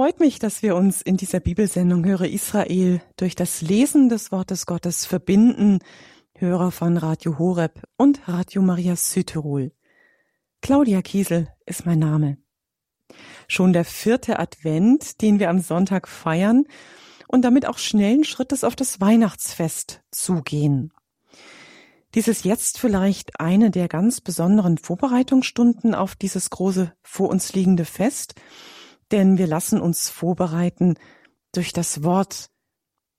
[0.00, 4.64] freut mich, dass wir uns in dieser Bibelsendung Höre Israel durch das Lesen des Wortes
[4.64, 5.80] Gottes verbinden.
[6.38, 9.72] Hörer von Radio Horeb und Radio Maria Südtirol.
[10.62, 12.38] Claudia Kiesel ist mein Name.
[13.46, 16.64] Schon der vierte Advent, den wir am Sonntag feiern
[17.28, 20.94] und damit auch schnellen Schrittes auf das Weihnachtsfest zugehen.
[22.14, 27.84] Dies ist jetzt vielleicht eine der ganz besonderen Vorbereitungsstunden auf dieses große vor uns liegende
[27.84, 28.36] Fest–
[29.10, 30.94] denn wir lassen uns vorbereiten
[31.52, 32.50] durch das Wort,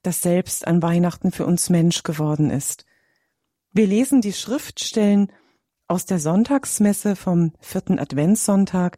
[0.04, 2.86] das selbst an Weihnachten für uns Mensch geworden ist.
[3.72, 5.32] Wir lesen die Schriftstellen
[5.88, 8.98] aus der Sonntagsmesse vom vierten Adventssonntag,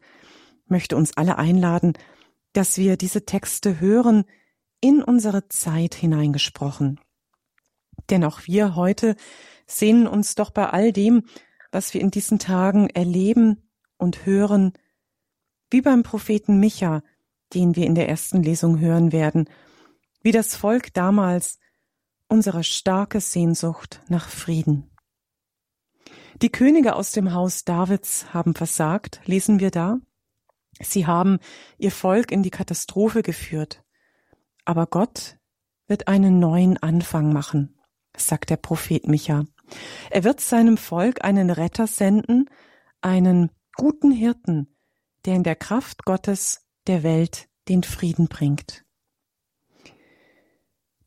[0.67, 1.93] möchte uns alle einladen,
[2.53, 4.25] dass wir diese Texte hören,
[4.79, 6.99] in unsere Zeit hineingesprochen.
[8.09, 9.15] Denn auch wir heute
[9.65, 11.23] sehnen uns doch bei all dem,
[11.71, 14.73] was wir in diesen Tagen erleben und hören,
[15.73, 17.01] wie beim Propheten Micha,
[17.53, 19.49] den wir in der ersten Lesung hören werden,
[20.21, 21.57] wie das Volk damals
[22.27, 24.91] unsere starke Sehnsucht nach Frieden.
[26.41, 29.97] Die Könige aus dem Haus Davids haben versagt, lesen wir da.
[30.79, 31.39] Sie haben
[31.77, 33.83] ihr Volk in die Katastrophe geführt.
[34.65, 35.37] Aber Gott
[35.87, 37.79] wird einen neuen Anfang machen,
[38.15, 39.45] sagt der Prophet Micha.
[40.11, 42.49] Er wird seinem Volk einen Retter senden,
[43.01, 44.72] einen guten Hirten,
[45.25, 48.83] der in der Kraft Gottes der Welt den Frieden bringt.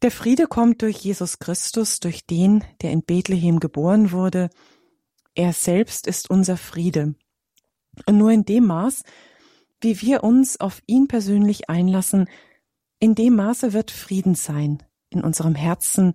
[0.02, 4.50] Der Friede kommt durch Jesus Christus, durch den, der in Bethlehem geboren wurde.
[5.34, 7.14] Er selbst ist unser Friede.
[8.06, 9.02] Und nur in dem Maß,
[9.80, 12.28] wie wir uns auf ihn persönlich einlassen,
[12.98, 16.14] in dem Maße wird Frieden sein in unserem Herzen,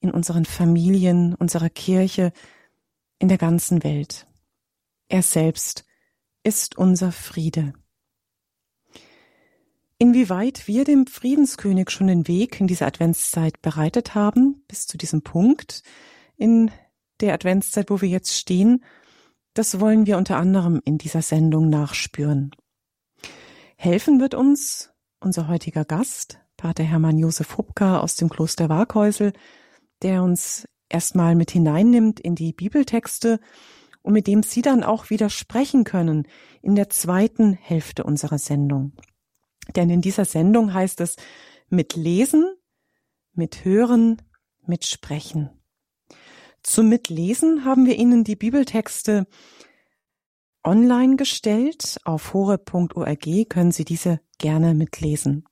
[0.00, 2.32] in unseren Familien, unserer Kirche,
[3.18, 4.26] in der ganzen Welt.
[5.08, 5.84] Er selbst
[6.42, 7.72] ist unser Friede.
[9.98, 15.22] Inwieweit wir dem Friedenskönig schon den Weg in diese Adventszeit bereitet haben, bis zu diesem
[15.22, 15.82] Punkt
[16.36, 16.72] in
[17.20, 18.82] der Adventszeit, wo wir jetzt stehen,
[19.54, 22.50] das wollen wir unter anderem in dieser Sendung nachspüren.
[23.76, 29.32] Helfen wird uns unser heutiger Gast, Pater Hermann Josef Hubka aus dem Kloster Waghäusel,
[30.02, 33.40] der uns erstmal mit hineinnimmt in die Bibeltexte
[34.02, 36.26] und mit dem Sie dann auch wieder sprechen können
[36.60, 38.92] in der zweiten Hälfte unserer Sendung.
[39.76, 41.16] Denn in dieser Sendung heißt es
[41.68, 42.52] mit Lesen,
[43.32, 44.20] mit Hören,
[44.66, 45.50] mit Sprechen.
[46.62, 49.26] Zum Mitlesen haben wir Ihnen die Bibeltexte
[50.62, 51.98] online gestellt.
[52.04, 55.44] Auf hore.org können Sie diese gerne mitlesen.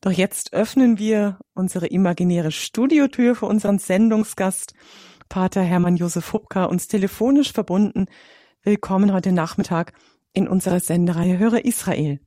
[0.00, 4.74] Doch jetzt öffnen wir unsere imaginäre Studiotür für unseren Sendungsgast
[5.28, 8.06] Pater Hermann Josef Hubka uns telefonisch verbunden.
[8.62, 9.92] Willkommen heute Nachmittag
[10.32, 12.20] in unserer Sendereihe Höre Israel.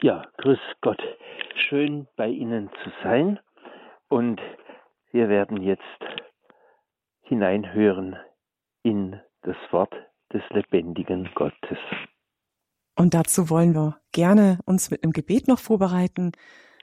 [0.00, 1.00] Ja, grüß Gott.
[1.68, 3.40] Schön bei Ihnen zu sein.
[4.08, 4.40] Und
[5.12, 5.82] wir werden jetzt
[7.22, 8.16] hineinhören
[8.82, 9.92] in das Wort
[10.32, 11.78] des lebendigen Gottes.
[12.96, 16.32] Und dazu wollen wir gerne uns mit einem Gebet noch vorbereiten.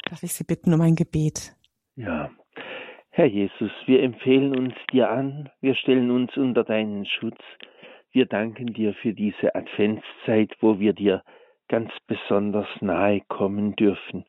[0.09, 1.55] Darf ich Sie bitten um ein Gebet?
[1.95, 2.29] Ja,
[3.17, 7.41] Herr Jesus, wir empfehlen uns dir an, wir stellen uns unter deinen Schutz.
[8.11, 11.23] Wir danken dir für diese Adventszeit, wo wir dir
[11.69, 14.25] ganz besonders nahe kommen dürfen.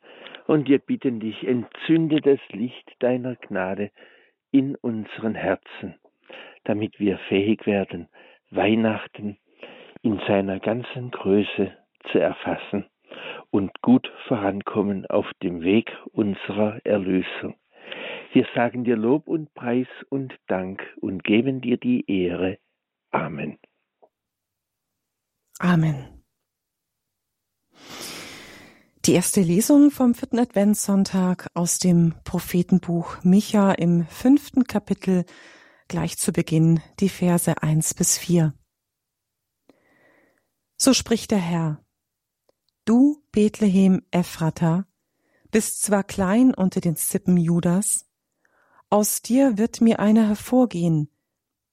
[0.47, 3.91] Und wir bitten dich, entzünde das Licht deiner Gnade
[4.53, 5.97] in unseren Herzen,
[6.63, 8.09] damit wir fähig werden,
[8.53, 9.37] Weihnachten
[10.03, 11.77] in seiner ganzen Größe
[12.13, 12.87] zu erfassen
[13.51, 17.57] und gut vorankommen auf dem Weg unserer Erlösung.
[18.37, 22.59] Wir sagen dir Lob und Preis und Dank und geben dir die Ehre.
[23.11, 23.59] Amen.
[25.59, 26.23] Amen.
[29.07, 35.25] Die erste Lesung vom vierten Adventssonntag aus dem Prophetenbuch Micha im fünften Kapitel
[35.89, 38.53] gleich zu Beginn die Verse eins bis vier.
[40.77, 41.83] So spricht der Herr.
[42.85, 44.87] Du, Bethlehem Ephrata,
[45.51, 48.07] bist zwar klein unter den Zippen Judas,
[48.91, 51.11] aus dir wird mir einer hervorgehen,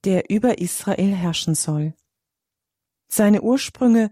[0.04, 1.94] der über Israel herrschen soll.
[3.08, 4.12] Seine Ursprünge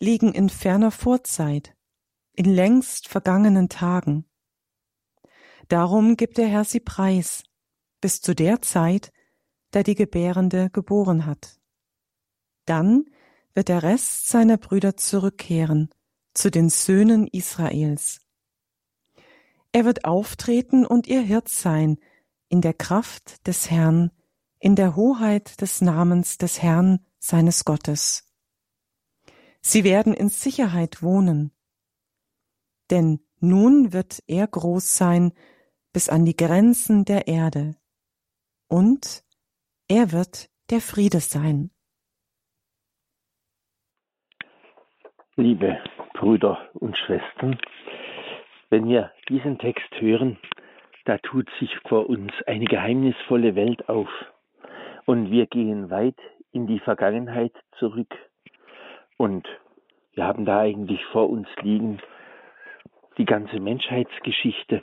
[0.00, 1.74] liegen in ferner Vorzeit,
[2.34, 4.24] in längst vergangenen Tagen.
[5.68, 7.42] Darum gibt der Herr sie preis,
[8.00, 9.12] bis zu der Zeit,
[9.72, 11.58] da die Gebärende geboren hat.
[12.66, 13.04] Dann
[13.54, 15.90] wird der Rest seiner Brüder zurückkehren
[16.34, 18.20] zu den Söhnen Israels.
[19.72, 21.98] Er wird auftreten und ihr Hirt sein,
[22.48, 24.10] in der Kraft des Herrn,
[24.58, 28.32] in der Hoheit des Namens des Herrn seines Gottes.
[29.60, 31.52] Sie werden in Sicherheit wohnen.
[32.90, 35.32] denn nun wird er groß sein
[35.92, 37.74] bis an die Grenzen der Erde.
[38.68, 39.24] Und
[39.88, 41.70] er wird der Friede sein.
[45.36, 45.78] Liebe
[46.14, 47.58] Brüder und Schwestern,
[48.70, 50.38] wenn wir diesen Text hören,
[51.06, 54.08] da tut sich vor uns eine geheimnisvolle Welt auf
[55.06, 56.18] und wir gehen weit
[56.50, 58.12] in die Vergangenheit zurück
[59.16, 59.46] und
[60.14, 62.00] wir haben da eigentlich vor uns liegen
[63.18, 64.82] die ganze Menschheitsgeschichte.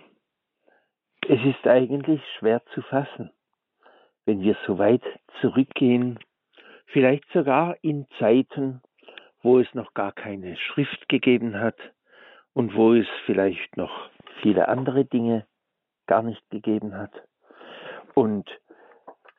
[1.28, 3.32] Es ist eigentlich schwer zu fassen,
[4.26, 5.04] wenn wir so weit
[5.42, 6.20] zurückgehen,
[6.86, 8.82] vielleicht sogar in Zeiten,
[9.42, 11.78] wo es noch gar keine Schrift gegeben hat
[12.54, 14.10] und wo es vielleicht noch
[14.42, 15.46] viele andere Dinge
[16.08, 17.12] gar nicht gegeben hat.
[18.14, 18.50] Und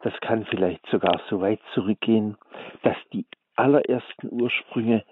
[0.01, 2.37] das kann vielleicht sogar so weit zurückgehen,
[2.83, 3.27] dass die
[3.57, 5.05] allerersten Ursprünge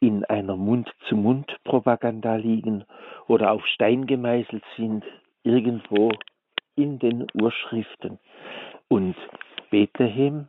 [0.00, 2.84] in einer Mund-zu-Mund-Propaganda liegen
[3.26, 5.04] oder auf Stein gemeißelt sind,
[5.42, 6.10] irgendwo
[6.74, 8.18] in den Urschriften.
[8.88, 9.16] Und
[9.70, 10.48] Bethlehem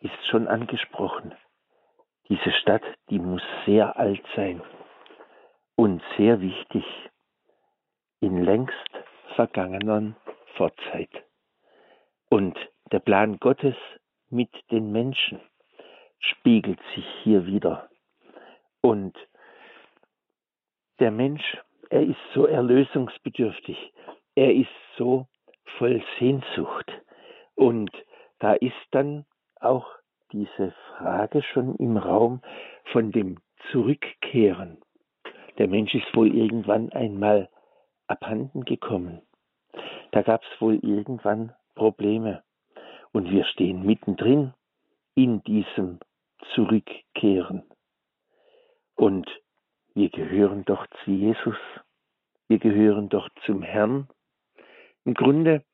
[0.00, 1.34] ist schon angesprochen.
[2.28, 4.62] Diese Stadt, die muss sehr alt sein
[5.76, 6.84] und sehr wichtig
[8.20, 8.90] in längst
[9.36, 10.14] vergangener
[10.56, 11.10] Vorzeit.
[12.28, 12.56] Und
[12.92, 13.76] der Plan Gottes
[14.28, 15.40] mit den Menschen
[16.18, 17.88] spiegelt sich hier wieder.
[18.80, 19.16] Und
[20.98, 21.56] der Mensch,
[21.88, 23.92] er ist so erlösungsbedürftig,
[24.34, 25.26] er ist so
[25.78, 26.90] voll Sehnsucht.
[27.54, 27.90] Und
[28.38, 29.26] da ist dann
[29.60, 29.86] auch
[30.32, 32.42] diese Frage schon im Raum
[32.92, 33.38] von dem
[33.70, 34.78] Zurückkehren.
[35.58, 37.48] Der Mensch ist wohl irgendwann einmal
[38.10, 39.22] abhanden gekommen.
[40.10, 42.42] Da gab es wohl irgendwann Probleme.
[43.12, 44.54] Und wir stehen mittendrin
[45.14, 46.00] in diesem
[46.54, 47.64] Zurückkehren.
[48.94, 49.28] Und
[49.94, 51.56] wir gehören doch zu Jesus.
[52.48, 54.08] Wir gehören doch zum Herrn.
[55.04, 55.64] Im Grunde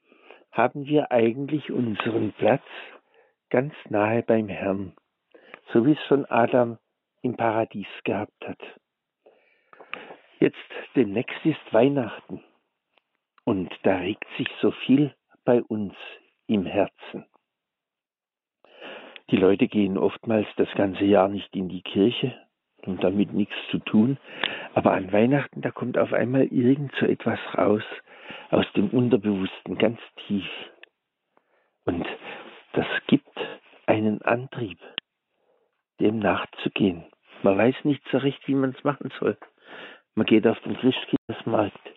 [0.52, 2.64] haben wir eigentlich unseren Platz
[3.50, 4.94] ganz nahe beim Herrn,
[5.72, 6.78] so wie es schon Adam
[7.22, 8.60] im Paradies gehabt hat.
[10.38, 10.56] Jetzt
[10.94, 12.42] demnächst ist Weihnachten
[13.44, 15.94] und da regt sich so viel bei uns
[16.46, 17.24] im Herzen.
[19.30, 22.36] Die Leute gehen oftmals das ganze Jahr nicht in die Kirche
[22.82, 24.18] und damit nichts zu tun,
[24.74, 27.82] aber an Weihnachten, da kommt auf einmal irgend so etwas raus
[28.50, 30.48] aus dem Unterbewussten, ganz tief.
[31.84, 32.06] Und
[32.74, 33.38] das gibt
[33.86, 34.78] einen Antrieb,
[35.98, 37.04] dem nachzugehen.
[37.42, 39.36] Man weiß nicht so recht, wie man es machen soll.
[40.16, 41.92] Man geht auf den Christkindlesmarkt.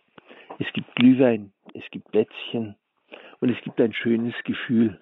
[0.60, 2.75] Es gibt Glühwein, es gibt Plätzchen
[3.39, 5.00] und es gibt ein schönes Gefühl.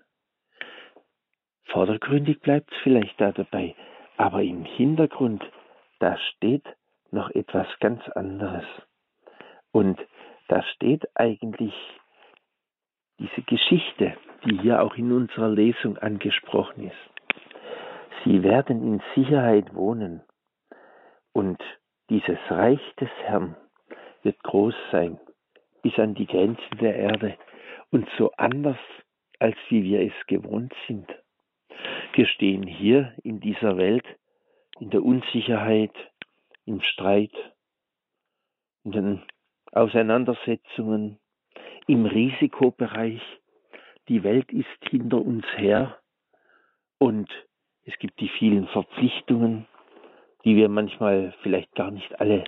[1.66, 3.76] Vordergründig bleibt es vielleicht da dabei,
[4.18, 5.44] aber im Hintergrund,
[6.00, 6.64] da steht
[7.10, 8.66] noch etwas ganz anderes.
[9.72, 10.00] Und
[10.48, 11.74] da steht eigentlich
[13.18, 14.16] diese Geschichte,
[14.46, 17.44] die hier auch in unserer Lesung angesprochen ist.
[18.24, 20.22] Sie werden in Sicherheit wohnen
[21.34, 21.60] und
[22.10, 23.56] dieses Reich des Herrn
[24.24, 25.20] wird groß sein,
[25.82, 27.38] bis an die Grenzen der Erde
[27.92, 28.78] und so anders,
[29.40, 31.08] als wie wir es gewohnt sind.
[32.14, 34.06] Wir stehen hier in dieser Welt
[34.80, 35.94] in der Unsicherheit,
[36.66, 37.34] im Streit,
[38.84, 39.24] in den
[39.72, 41.20] Auseinandersetzungen,
[41.88, 43.22] im Risikobereich.
[44.08, 45.98] Die Welt ist hinter uns her
[47.00, 47.30] und
[47.86, 49.68] es gibt die vielen Verpflichtungen,
[50.48, 52.46] die wir manchmal vielleicht gar nicht alle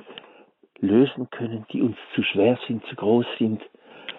[0.79, 3.61] lösen können, die uns zu schwer sind, zu groß sind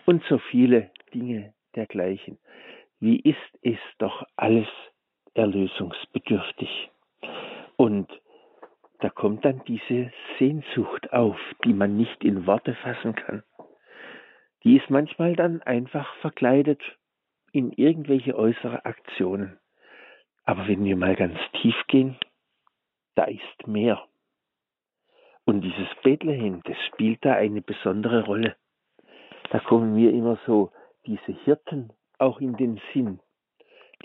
[0.05, 2.37] und so viele Dinge dergleichen.
[2.99, 4.69] Wie ist es doch alles
[5.33, 6.91] erlösungsbedürftig?
[7.79, 8.11] Und
[8.99, 13.43] da kommt dann diese Sehnsucht auf, die man nicht in Worte fassen kann.
[14.63, 16.83] Die ist manchmal dann einfach verkleidet
[17.53, 19.59] in irgendwelche äußere Aktionen.
[20.45, 22.19] Aber wenn wir mal ganz tief gehen,
[23.21, 24.03] da ist mehr.
[25.45, 28.57] Und dieses Bethlehem, das spielt da eine besondere Rolle.
[29.51, 30.73] Da kommen mir immer so
[31.05, 33.21] diese Hirten auch in den Sinn.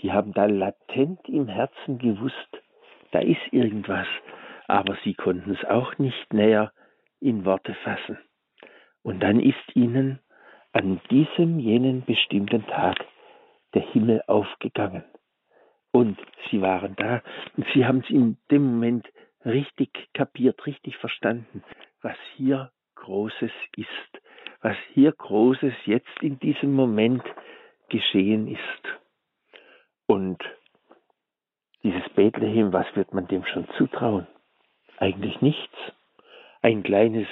[0.02, 2.62] Die haben da latent im Herzen gewusst,
[3.12, 4.06] da ist irgendwas,
[4.66, 6.70] aber sie konnten es auch nicht näher
[7.18, 8.18] in Worte fassen.
[9.02, 10.20] Und dann ist ihnen
[10.72, 12.98] an diesem jenen bestimmten Tag
[13.72, 15.04] der Himmel aufgegangen.
[15.96, 16.18] Und
[16.50, 17.22] sie waren da
[17.56, 19.08] und sie haben es in dem Moment
[19.46, 21.64] richtig kapiert, richtig verstanden,
[22.02, 24.22] was hier Großes ist,
[24.60, 27.22] was hier Großes jetzt in diesem Moment
[27.88, 28.82] geschehen ist.
[30.06, 30.36] Und
[31.82, 34.26] dieses Bethlehem, was wird man dem schon zutrauen?
[34.98, 35.78] Eigentlich nichts.
[36.60, 37.28] Ein kleines,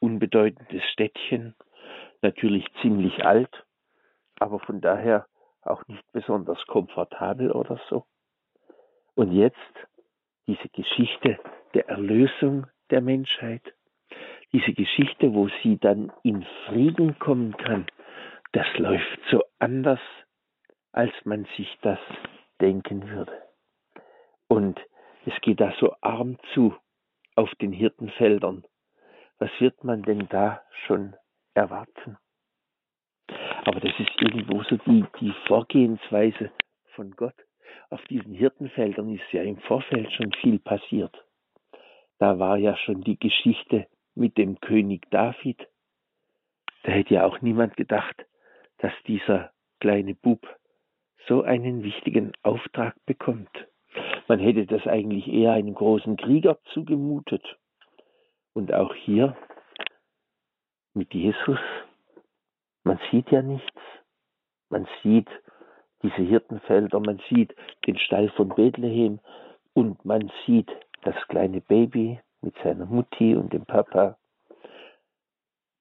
[0.00, 1.54] unbedeutendes Städtchen,
[2.20, 3.64] natürlich ziemlich alt,
[4.38, 5.26] aber von daher
[5.62, 8.04] auch nicht besonders komfortabel oder so.
[9.14, 9.56] Und jetzt
[10.46, 11.38] diese Geschichte
[11.74, 13.62] der Erlösung der Menschheit,
[14.52, 17.86] diese Geschichte, wo sie dann in Frieden kommen kann,
[18.52, 20.00] das läuft so anders,
[20.92, 21.98] als man sich das
[22.60, 23.32] denken würde.
[24.48, 24.78] Und
[25.24, 26.76] es geht da so arm zu
[27.34, 28.64] auf den Hirtenfeldern.
[29.38, 31.16] Was wird man denn da schon
[31.54, 32.18] erwarten?
[33.64, 36.50] Aber das ist irgendwo so die, die Vorgehensweise
[36.94, 37.34] von Gott.
[37.90, 41.14] Auf diesen Hirtenfeldern ist ja im Vorfeld schon viel passiert.
[42.18, 45.58] Da war ja schon die Geschichte mit dem König David.
[46.82, 48.24] Da hätte ja auch niemand gedacht,
[48.78, 50.46] dass dieser kleine Bub
[51.28, 53.50] so einen wichtigen Auftrag bekommt.
[54.26, 57.44] Man hätte das eigentlich eher einem großen Krieger zugemutet.
[58.54, 59.36] Und auch hier
[60.94, 61.58] mit Jesus,
[62.84, 63.80] man sieht ja nichts.
[64.68, 65.28] Man sieht
[66.02, 67.54] diese Hirtenfelder, man sieht
[67.86, 69.20] den Stall von Bethlehem
[69.74, 70.70] und man sieht
[71.02, 74.18] das kleine Baby mit seiner Mutti und dem Papa.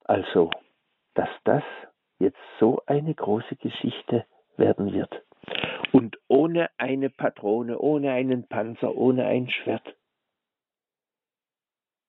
[0.05, 0.51] Also,
[1.15, 1.63] dass das
[2.20, 4.25] jetzt so eine große Geschichte
[4.58, 5.24] werden wird.
[5.91, 9.96] Und ohne eine Patrone, ohne einen Panzer, ohne ein Schwert.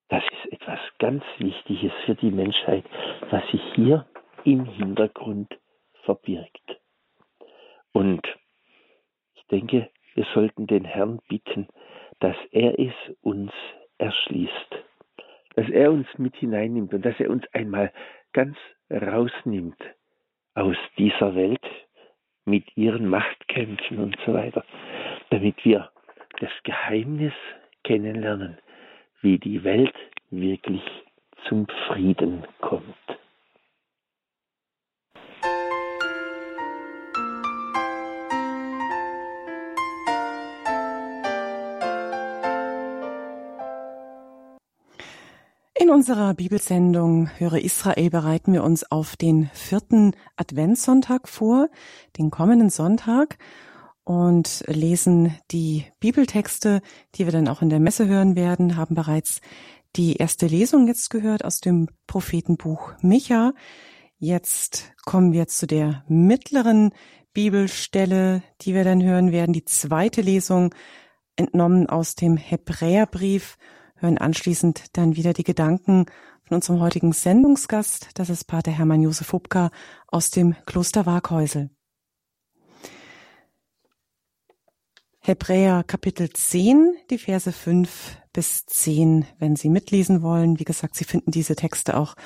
[0.09, 2.85] Das ist etwas ganz Wichtiges für die Menschheit,
[3.31, 4.07] was sich hier
[4.45, 5.59] im Hintergrund
[6.05, 6.81] verbirgt.
[7.93, 8.23] Und
[9.35, 11.69] ich denke, wir sollten den Herrn bitten,
[12.21, 13.53] dass er es uns
[13.99, 14.85] erschließt,
[15.57, 17.93] dass er uns mit hineinnimmt und dass er uns einmal
[18.33, 18.57] ganz
[18.91, 19.81] rausnimmt
[20.55, 21.65] aus dieser Welt
[22.45, 24.65] mit ihren Machtkämpfen und so weiter,
[25.31, 25.91] damit wir
[26.41, 27.35] das Geheimnis
[27.85, 28.59] kennenlernen,
[29.21, 29.95] wie die Welt
[30.31, 30.83] wirklich
[31.49, 33.22] zum Frieden kommt.
[45.93, 51.69] Unserer Bibelsendung Höre Israel bereiten wir uns auf den vierten Adventssonntag vor,
[52.17, 53.37] den kommenden Sonntag,
[54.03, 56.81] und lesen die Bibeltexte,
[57.15, 59.43] die wir dann auch in der Messe hören werden, haben bereits
[59.95, 63.53] die erste Lesung jetzt gehört aus dem Prophetenbuch Micha.
[64.17, 66.93] Jetzt kommen wir zu der mittleren
[67.35, 70.75] Bibelstelle, die wir dann hören werden, die zweite Lesung
[71.37, 73.59] entnommen aus dem Hebräerbrief
[74.02, 76.06] hören anschließend dann wieder die Gedanken
[76.44, 78.09] von unserem heutigen Sendungsgast.
[78.14, 79.71] Das ist Pater Hermann Josef Hubka
[80.09, 81.71] aus dem Kloster Waghäusel.
[85.21, 90.59] Hebräer Kapitel 10, die Verse 5 bis 10, wenn Sie mitlesen wollen.
[90.59, 92.16] Wie gesagt, Sie finden diese Texte auch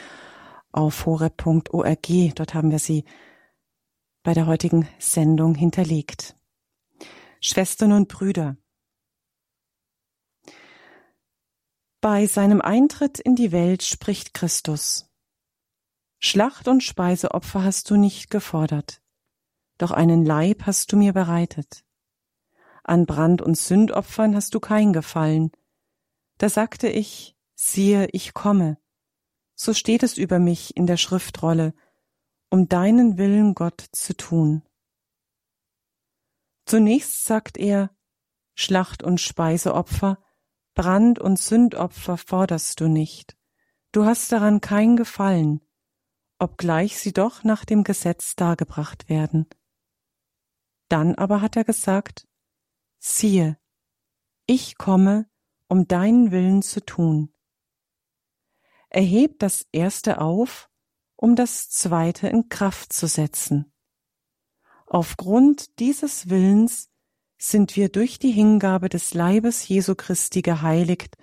[0.72, 2.06] auf horeb.org.
[2.34, 3.04] Dort haben wir sie
[4.22, 6.36] bei der heutigen Sendung hinterlegt.
[7.40, 8.56] Schwestern und Brüder,
[12.08, 15.10] Bei seinem Eintritt in die Welt spricht Christus.
[16.20, 19.02] Schlacht und Speiseopfer hast du nicht gefordert,
[19.76, 21.84] doch einen Leib hast du mir bereitet.
[22.84, 25.50] An Brand- und Sündopfern hast du kein Gefallen.
[26.38, 28.78] Da sagte ich, siehe, ich komme.
[29.56, 31.74] So steht es über mich in der Schriftrolle,
[32.50, 34.62] um deinen Willen Gott zu tun.
[36.66, 37.90] Zunächst sagt er,
[38.54, 40.22] Schlacht und Speiseopfer
[40.76, 43.34] Brand- und Sündopfer forderst du nicht.
[43.92, 45.62] Du hast daran kein Gefallen,
[46.38, 49.46] obgleich sie doch nach dem Gesetz dargebracht werden.
[50.88, 52.28] Dann aber hat er gesagt,
[52.98, 53.58] siehe,
[54.44, 55.28] ich komme,
[55.66, 57.32] um deinen Willen zu tun.
[58.90, 60.70] Er hebt das erste auf,
[61.16, 63.72] um das zweite in Kraft zu setzen.
[64.86, 66.90] Aufgrund dieses Willens
[67.50, 71.16] sind wir durch die Hingabe des Leibes Jesu Christi geheiligt,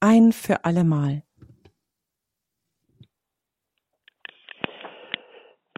[0.00, 1.22] ein für allemal.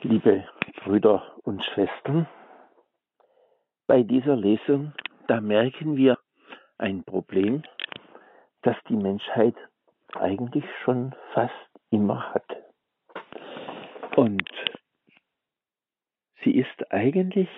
[0.03, 0.47] Liebe
[0.85, 2.29] Brüder und Schwestern,
[3.87, 4.93] bei dieser Lesung,
[5.29, 6.19] da merken wir
[6.79, 7.65] ein Problem,
[8.63, 9.57] das die Menschheit
[10.15, 11.53] eigentlich schon fast
[11.91, 12.47] immer hat.
[14.17, 14.49] Und
[16.45, 17.49] sie ist eigentlich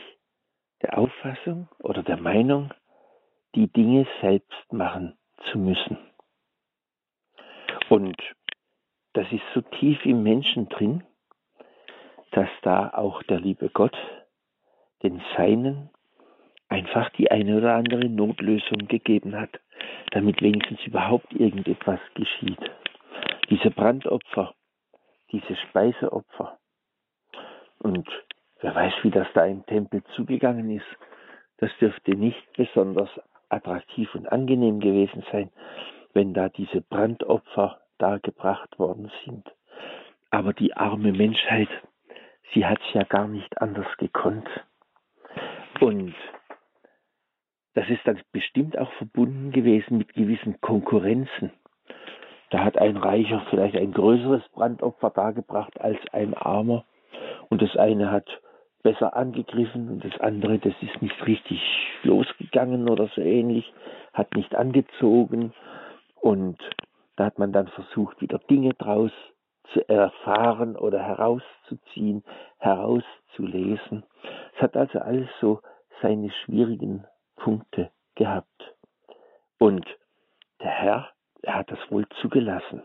[1.06, 2.75] Auffassung oder der Meinung,
[3.54, 5.16] die Dinge selbst machen
[5.50, 5.98] zu müssen.
[7.88, 8.16] Und
[9.12, 11.04] das ist so tief im Menschen drin,
[12.32, 13.96] dass da auch der liebe Gott
[15.04, 15.90] den Seinen
[16.68, 19.60] einfach die eine oder andere Notlösung gegeben hat,
[20.10, 22.58] damit wenigstens überhaupt irgendetwas geschieht.
[23.48, 24.54] Diese Brandopfer,
[25.30, 26.58] diese Speiseopfer.
[27.78, 28.08] Und
[28.66, 30.87] wer weiß, wie das da im Tempel zugegangen ist.
[31.58, 33.08] Das dürfte nicht besonders
[33.49, 35.50] attraktiv und angenehm gewesen sein,
[36.14, 39.49] wenn da diese Brandopfer dargebracht worden sind.
[40.30, 41.68] Aber die arme Menschheit,
[42.52, 44.49] sie hat es ja gar nicht anders gekonnt.
[45.78, 46.16] Und
[47.75, 51.52] das ist dann bestimmt auch verbunden gewesen mit gewissen Konkurrenzen.
[52.50, 56.85] Da hat ein Reicher vielleicht ein größeres Brandopfer dargebracht als ein Armer.
[57.49, 58.26] Und das eine hat
[58.87, 61.61] besser angegriffen und das andere, das ist nicht richtig
[62.05, 63.75] losgegangen oder so ähnlich,
[64.12, 65.52] hat nicht angezogen.
[66.14, 66.57] Und
[67.16, 69.11] da hat man dann versucht, wieder Dinge draus
[69.73, 72.23] zu erfahren oder herauszuziehen,
[72.59, 74.05] herauszulesen.
[74.55, 75.62] Es hat also alles so
[76.00, 78.76] seine schwierigen Punkte gehabt.
[79.59, 79.85] Und
[80.61, 81.09] der Herr,
[81.43, 82.85] er hat das wohl zugelassen.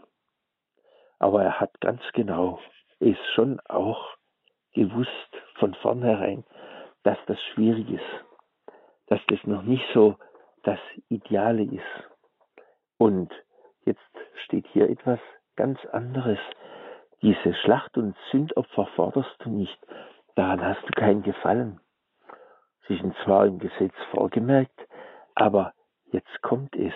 [1.19, 2.59] Aber er hat ganz genau,
[2.97, 4.17] ist schon auch
[4.73, 5.11] gewusst
[5.55, 6.43] von vornherein,
[7.03, 8.25] dass das schwierig ist,
[9.07, 10.17] dass das noch nicht so
[10.63, 12.09] das Ideale ist.
[12.97, 13.31] Und
[13.85, 13.99] jetzt
[14.45, 15.19] steht hier etwas
[15.55, 16.39] ganz anderes.
[17.21, 19.77] Diese Schlacht- und Sündopfer forderst du nicht,
[20.35, 21.79] daran hast du keinen Gefallen.
[22.87, 24.79] Sie sind zwar im Gesetz vorgemerkt,
[25.35, 25.73] aber
[26.11, 26.93] jetzt kommt es.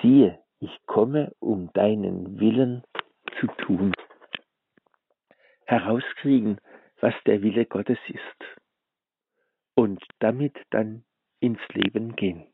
[0.00, 2.84] Siehe, ich komme, um deinen Willen
[3.40, 3.92] zu tun.
[5.66, 6.60] Herauskriegen,
[7.00, 8.58] was der Wille Gottes ist.
[9.74, 11.04] Und damit dann
[11.40, 12.46] ins Leben gehen.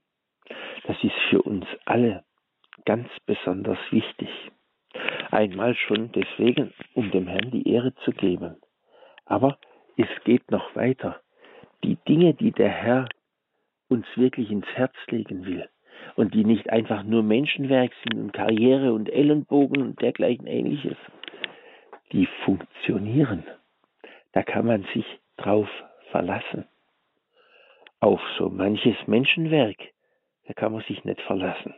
[0.87, 2.25] Das ist für uns alle
[2.85, 4.29] ganz besonders wichtig.
[5.31, 8.57] Einmal schon deswegen, um dem Herrn die Ehre zu geben.
[9.25, 9.59] Aber
[9.97, 11.21] es geht noch weiter.
[11.83, 13.09] Die Dinge, die der Herr
[13.89, 15.69] uns wirklich ins Herz legen will
[16.17, 20.97] und die nicht einfach nur Menschenwerk sind und Karriere und Ellenbogen und dergleichen ähnliches,
[22.13, 23.45] die funktionieren.
[24.35, 25.07] Da kann man sich
[25.37, 25.69] drauf
[26.11, 26.67] verlassen.
[28.01, 29.79] Auf so manches Menschenwerk,
[30.47, 31.75] da kann man sich nicht verlassen.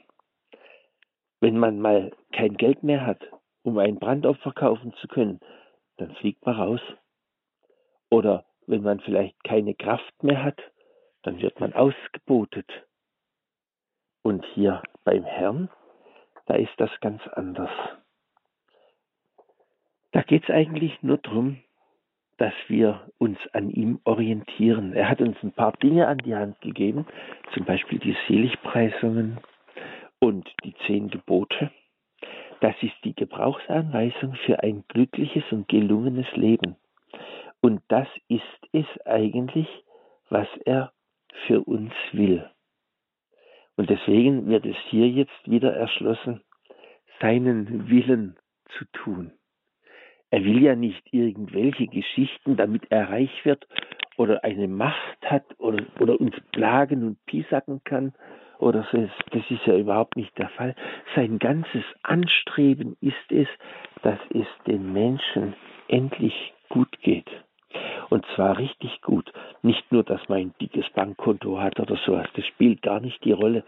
[1.40, 3.20] Wenn man mal kein Geld mehr hat,
[3.62, 5.38] um ein Brandopfer kaufen zu können,
[5.98, 6.80] dann fliegt man raus.
[8.10, 10.60] Oder wenn man vielleicht keine Kraft mehr hat,
[11.22, 12.70] dann wird man ausgebotet.
[14.22, 15.68] Und hier beim Herrn,
[16.46, 17.70] da ist das ganz anders.
[20.12, 21.62] Da geht es eigentlich nur darum,
[22.38, 24.92] dass wir uns an ihm orientieren.
[24.92, 27.06] Er hat uns ein paar Dinge an die Hand gegeben,
[27.54, 29.38] zum Beispiel die Seligpreisungen
[30.18, 31.70] und die zehn Gebote.
[32.60, 36.76] Das ist die Gebrauchsanweisung für ein glückliches und gelungenes Leben.
[37.60, 39.68] Und das ist es eigentlich,
[40.28, 40.92] was er
[41.46, 42.48] für uns will.
[43.76, 46.42] Und deswegen wird es hier jetzt wieder erschlossen,
[47.20, 48.36] seinen Willen
[48.78, 49.32] zu tun.
[50.30, 53.66] Er will ja nicht irgendwelche Geschichten, damit er reich wird
[54.16, 58.12] oder eine Macht hat oder, oder uns plagen und piesacken kann
[58.58, 59.08] oder so.
[59.30, 60.74] Das ist ja überhaupt nicht der Fall.
[61.14, 63.48] Sein ganzes Anstreben ist es,
[64.02, 65.54] dass es den Menschen
[65.88, 67.30] endlich gut geht.
[68.08, 69.32] Und zwar richtig gut.
[69.62, 73.32] Nicht nur, dass man ein dickes Bankkonto hat oder sowas, das spielt gar nicht die
[73.32, 73.64] Rolle,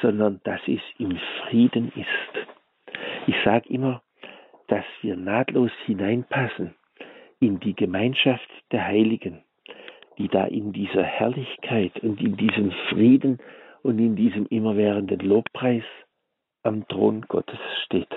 [0.00, 2.46] sondern dass es im Frieden ist.
[3.26, 4.02] Ich sage immer,
[4.72, 6.74] dass wir nahtlos hineinpassen
[7.40, 9.44] in die Gemeinschaft der Heiligen,
[10.16, 13.38] die da in dieser Herrlichkeit und in diesem Frieden
[13.82, 15.84] und in diesem immerwährenden Lobpreis
[16.62, 18.08] am Thron Gottes steht.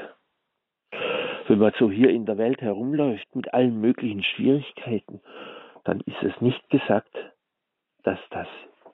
[1.49, 5.19] Wenn man so hier in der Welt herumläuft mit allen möglichen Schwierigkeiten,
[5.83, 7.13] dann ist es nicht gesagt,
[8.03, 8.47] dass das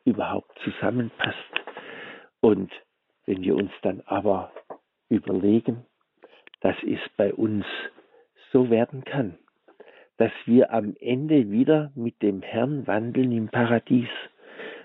[0.04, 1.38] überhaupt zusammenpasst.
[2.40, 2.72] Und
[3.28, 4.52] wenn wir uns dann aber
[5.10, 5.86] überlegen,
[6.62, 7.66] dass es bei uns
[8.52, 9.38] so werden kann,
[10.18, 14.10] dass wir am Ende wieder mit dem Herrn wandeln im Paradies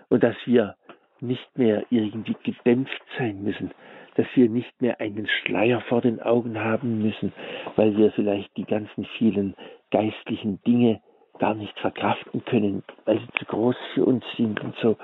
[0.08, 0.76] und dass wir
[1.20, 3.72] nicht mehr irgendwie gedämpft sein müssen,
[4.16, 7.32] dass wir nicht mehr einen Schleier vor den Augen haben müssen,
[7.76, 9.54] weil wir vielleicht die ganzen vielen
[9.90, 11.00] geistlichen Dinge
[11.38, 14.96] gar nicht verkraften können, weil sie zu groß für uns sind und so,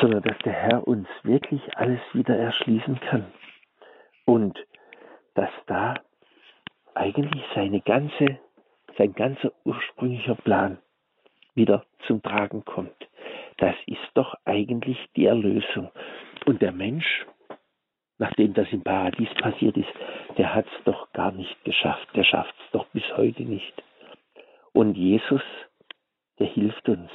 [0.00, 3.26] sondern dass der Herr uns wirklich alles wieder erschließen kann.
[4.24, 4.58] Und
[5.36, 5.94] dass da
[6.94, 8.38] eigentlich seine ganze,
[8.98, 10.78] sein ganzer ursprünglicher Plan
[11.54, 12.96] wieder zum Tragen kommt.
[13.58, 15.90] Das ist doch eigentlich die Erlösung.
[16.46, 17.26] Und der Mensch,
[18.18, 19.92] nachdem das im Paradies passiert ist,
[20.38, 22.08] der hat es doch gar nicht geschafft.
[22.14, 23.82] Der schafft es doch bis heute nicht.
[24.72, 25.42] Und Jesus,
[26.38, 27.10] der hilft uns.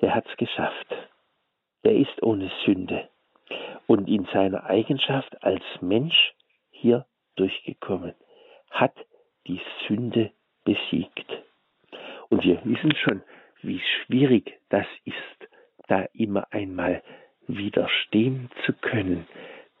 [0.00, 0.94] Der hat es geschafft.
[1.84, 3.08] Der ist ohne Sünde.
[3.86, 6.34] Und in seiner Eigenschaft als Mensch
[6.80, 8.14] hier durchgekommen,
[8.70, 8.94] hat
[9.46, 10.30] die Sünde
[10.64, 11.26] besiegt.
[12.28, 13.22] Und wir wissen schon,
[13.62, 15.48] wie schwierig das ist,
[15.88, 17.02] da immer einmal
[17.46, 19.26] widerstehen zu können,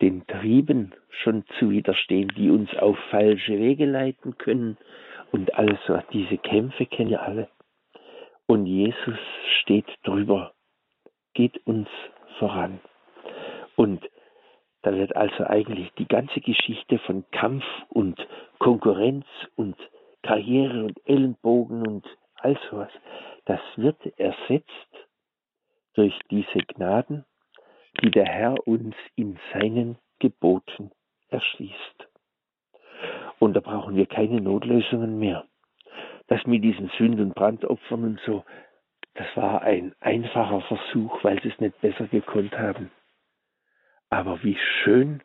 [0.00, 4.76] den Trieben schon zu widerstehen, die uns auf falsche Wege leiten können.
[5.32, 7.48] Und also diese Kämpfe kennen wir alle.
[8.46, 9.18] Und Jesus
[9.62, 10.52] steht drüber,
[11.34, 11.88] geht uns
[12.38, 12.80] voran.
[13.74, 14.08] Und
[14.86, 18.24] da wird also eigentlich die ganze Geschichte von Kampf und
[18.60, 19.74] Konkurrenz und
[20.22, 22.92] Karriere und Ellenbogen und all sowas,
[23.46, 25.08] das wird ersetzt
[25.94, 27.24] durch diese Gnaden,
[28.00, 30.92] die der Herr uns in seinen Geboten
[31.30, 32.06] erschließt.
[33.40, 35.46] Und da brauchen wir keine Notlösungen mehr.
[36.28, 38.44] Das mit diesen Sünd- und Brandopfern und so,
[39.14, 42.92] das war ein einfacher Versuch, weil sie es nicht besser gekonnt haben.
[44.16, 45.22] Aber wie schön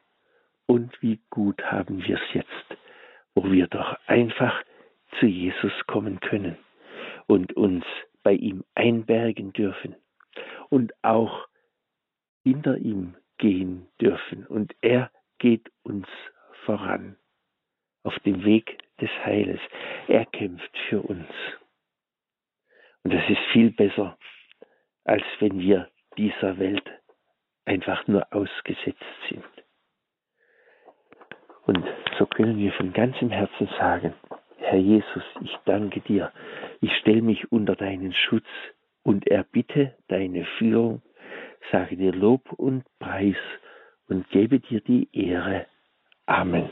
[0.66, 2.78] und wie gut haben wir es jetzt,
[3.34, 4.62] wo wir doch einfach
[5.18, 6.58] zu Jesus kommen können
[7.26, 7.86] und uns
[8.22, 9.96] bei ihm einbergen dürfen
[10.68, 11.48] und auch
[12.44, 14.46] hinter ihm gehen dürfen.
[14.46, 16.08] Und er geht uns
[16.66, 17.16] voran
[18.04, 19.62] auf dem Weg des Heiles.
[20.10, 21.30] Er kämpft für uns.
[23.06, 24.18] Und das ist viel besser,
[25.06, 26.84] als wenn wir dieser Welt
[27.72, 29.44] einfach nur ausgesetzt sind.
[31.66, 31.86] Und
[32.20, 34.14] so können wir von ganzem Herzen sagen,
[34.58, 36.34] Herr Jesus, ich danke dir,
[36.82, 38.48] ich stelle mich unter deinen Schutz
[39.04, 41.02] und erbitte deine Führung,
[41.72, 43.38] sage dir Lob und Preis
[44.10, 45.66] und gebe dir die Ehre.
[46.26, 46.70] Amen.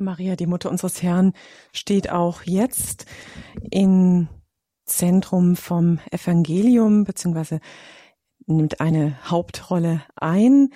[0.00, 1.32] Maria, die Mutter unseres Herrn,
[1.72, 3.06] steht auch jetzt
[3.70, 4.28] im
[4.84, 7.60] Zentrum vom Evangelium, beziehungsweise
[8.46, 10.70] nimmt eine Hauptrolle ein.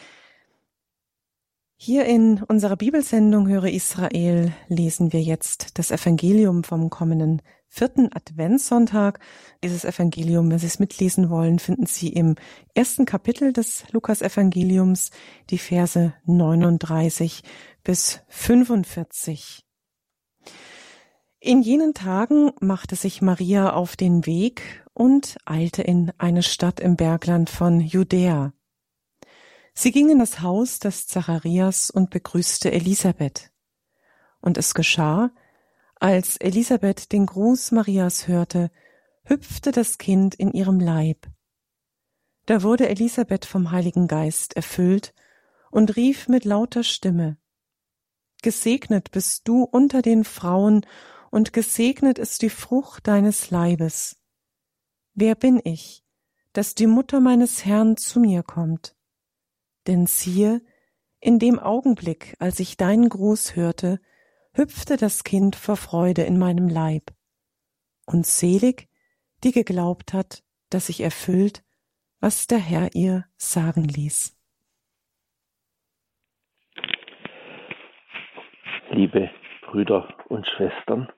[1.77, 7.43] Hier in unserer Bibelsendung Höre Israel lesen wir jetzt das Evangelium vom kommenden
[7.75, 9.19] vierten Adventssonntag.
[9.65, 12.37] Dieses Evangelium, wenn Sie es mitlesen wollen, finden Sie im
[12.73, 15.11] ersten Kapitel des Lukas-Evangeliums,
[15.51, 17.43] die Verse 39
[17.83, 19.65] bis 45.
[21.41, 26.95] In jenen Tagen machte sich Maria auf den Weg und eilte in eine Stadt im
[26.95, 28.53] Bergland von Judäa.
[29.75, 33.51] Sie ging in das Haus des Zacharias und begrüßte Elisabeth.
[34.41, 35.33] Und es geschah,
[36.05, 38.71] als Elisabeth den Gruß Marias hörte,
[39.23, 41.31] hüpfte das Kind in ihrem Leib.
[42.45, 45.15] Da wurde Elisabeth vom Heiligen Geist erfüllt
[45.71, 47.39] und rief mit lauter Stimme
[48.43, 50.85] Gesegnet bist du unter den Frauen,
[51.31, 54.19] und gesegnet ist die Frucht deines Leibes.
[55.15, 56.05] Wer bin ich,
[56.53, 58.95] dass die Mutter meines Herrn zu mir kommt?
[59.87, 60.61] Denn siehe,
[61.19, 64.01] in dem Augenblick, als ich deinen Gruß hörte,
[64.57, 67.11] hüpfte das Kind vor Freude in meinem Leib.
[68.07, 68.89] Und selig,
[69.43, 71.65] die geglaubt hat, dass sich erfüllt,
[72.21, 74.39] was der Herr ihr sagen ließ.
[78.91, 79.31] Liebe
[79.63, 81.13] Brüder und Schwestern,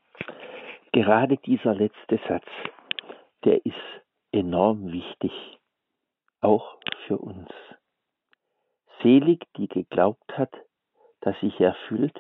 [0.93, 2.47] gerade dieser letzte Satz,
[3.45, 3.75] der ist
[4.33, 5.33] enorm wichtig,
[6.41, 7.51] auch für uns.
[9.03, 10.55] Selig, die geglaubt hat,
[11.21, 12.19] dass sich erfüllt,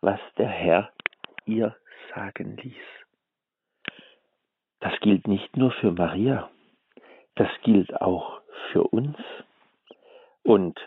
[0.00, 0.92] was der Herr
[1.44, 1.76] ihr
[2.14, 2.74] sagen ließ.
[4.80, 6.50] Das gilt nicht nur für Maria,
[7.34, 8.40] das gilt auch
[8.72, 9.16] für uns.
[10.42, 10.78] Und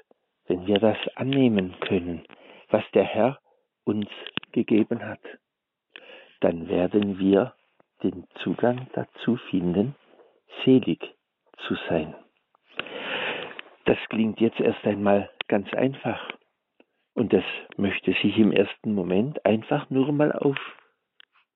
[0.47, 2.23] wenn wir das annehmen können,
[2.69, 3.39] was der Herr
[3.83, 4.07] uns
[4.51, 5.21] gegeben hat,
[6.39, 7.53] dann werden wir
[8.03, 9.95] den Zugang dazu finden,
[10.63, 11.15] selig
[11.67, 12.15] zu sein.
[13.85, 16.38] Das klingt jetzt erst einmal ganz einfach.
[17.19, 17.43] Und das
[17.75, 20.57] möchte sich im ersten Moment einfach nur mal auf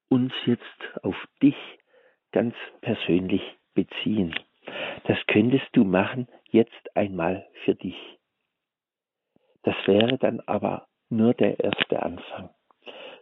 [0.09, 1.55] uns jetzt, auf dich
[2.33, 3.41] ganz persönlich
[3.73, 4.35] beziehen.
[5.05, 7.95] Das könntest du machen jetzt einmal für dich.
[9.63, 12.49] Das wäre dann aber nur der erste Anfang.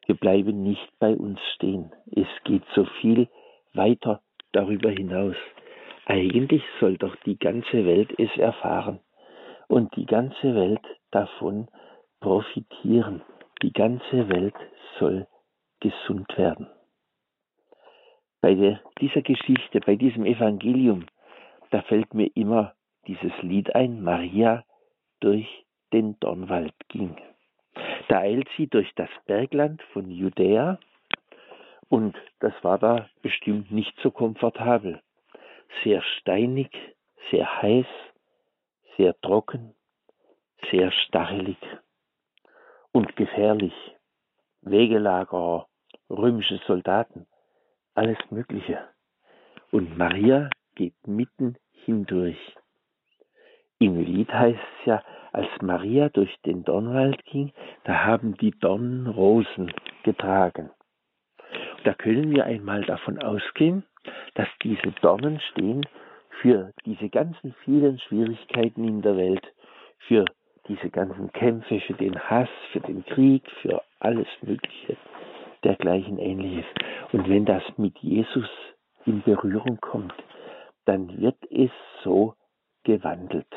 [0.08, 1.92] Wir bleiben nicht bei uns stehen.
[2.08, 3.30] Es geht so viel
[3.74, 5.36] weiter darüber hinaus.
[6.06, 9.00] Eigentlich soll doch die ganze Welt es erfahren
[9.68, 11.68] und die ganze Welt davon
[12.22, 13.22] profitieren.
[13.62, 14.56] Die ganze Welt
[14.98, 15.28] soll
[15.82, 16.68] gesund werden.
[18.40, 21.06] Bei der, dieser Geschichte, bei diesem Evangelium,
[21.72, 22.74] da fällt mir immer
[23.08, 24.64] dieses Lied ein, Maria
[25.20, 25.48] durch
[25.92, 27.18] den Dornwald ging.
[28.08, 30.80] Da eilt sie durch das Bergland von Judäa
[31.90, 35.02] Und das war da bestimmt nicht so komfortabel.
[35.84, 36.70] Sehr steinig,
[37.30, 37.86] sehr heiß,
[38.98, 39.74] sehr trocken,
[40.72, 41.58] sehr stachelig
[42.92, 43.74] und gefährlich.
[44.62, 45.68] Wegelagerer,
[46.10, 47.26] römische Soldaten,
[47.96, 48.88] alles Mögliche.
[49.72, 52.56] Und Maria geht mitten hindurch.
[53.80, 57.52] Im Lied heißt es ja, als Maria durch den Dornwald ging,
[57.86, 59.74] da haben die Dornen Rosen
[60.04, 60.70] getragen.
[61.78, 63.84] Und da können wir einmal davon ausgehen,
[64.36, 65.86] dass diese Dornen stehen
[66.42, 69.46] für diese ganzen vielen Schwierigkeiten in der Welt,
[70.08, 70.26] für
[70.72, 74.96] diese ganzen Kämpfe, für den Hass, für den Krieg, für alles Mögliche,
[75.64, 76.66] dergleichen ähnliches.
[77.12, 78.50] Und wenn das mit Jesus
[79.06, 80.14] in Berührung kommt,
[80.86, 81.72] dann wird es
[82.04, 82.36] so
[82.84, 83.54] gewandelt.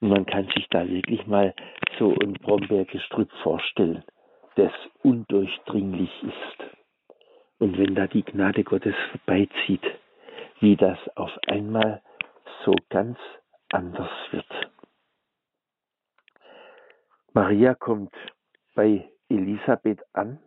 [0.00, 1.54] Und man kann sich da wirklich mal
[1.98, 4.04] so ein Brombeergestrüpp vorstellen,
[4.54, 4.72] das
[5.02, 6.70] undurchdringlich ist.
[7.58, 9.84] Und wenn da die Gnade Gottes vorbeizieht,
[10.60, 12.00] wie das auf einmal
[12.64, 13.18] so ganz
[13.72, 14.46] anders wird.
[17.32, 18.12] Maria kommt
[18.74, 20.40] bei Elisabeth an,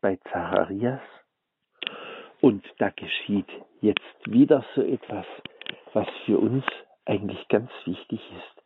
[0.00, 1.00] bei Zacharias,
[2.40, 3.46] und da geschieht
[3.80, 5.26] jetzt wieder so etwas,
[5.92, 6.64] was für uns
[7.04, 8.64] eigentlich ganz wichtig ist.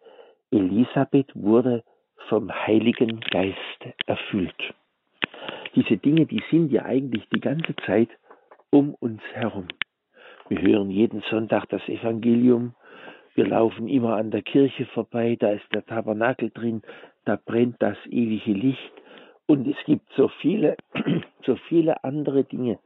[0.51, 1.85] Elisabeth wurde
[2.29, 4.75] vom Heiligen Geist erfüllt.
[5.75, 8.09] Diese Dinge, die sind ja eigentlich die ganze Zeit
[8.71, 9.69] um uns herum.
[10.49, 12.75] Wir hören jeden Sonntag das Evangelium,
[13.39, 16.83] wir laufen immer an der Kirche vorbei, da ist der Tabernakel drin,
[17.25, 18.93] da brennt das ewige Licht
[19.47, 20.77] und es gibt so viele,
[21.47, 22.81] so viele andere Dinge,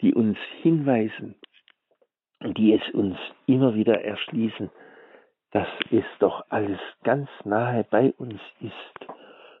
[0.00, 1.34] die uns hinweisen,
[2.40, 4.70] die es uns immer wieder erschließen,
[5.50, 9.10] dass es doch alles ganz nahe bei uns ist,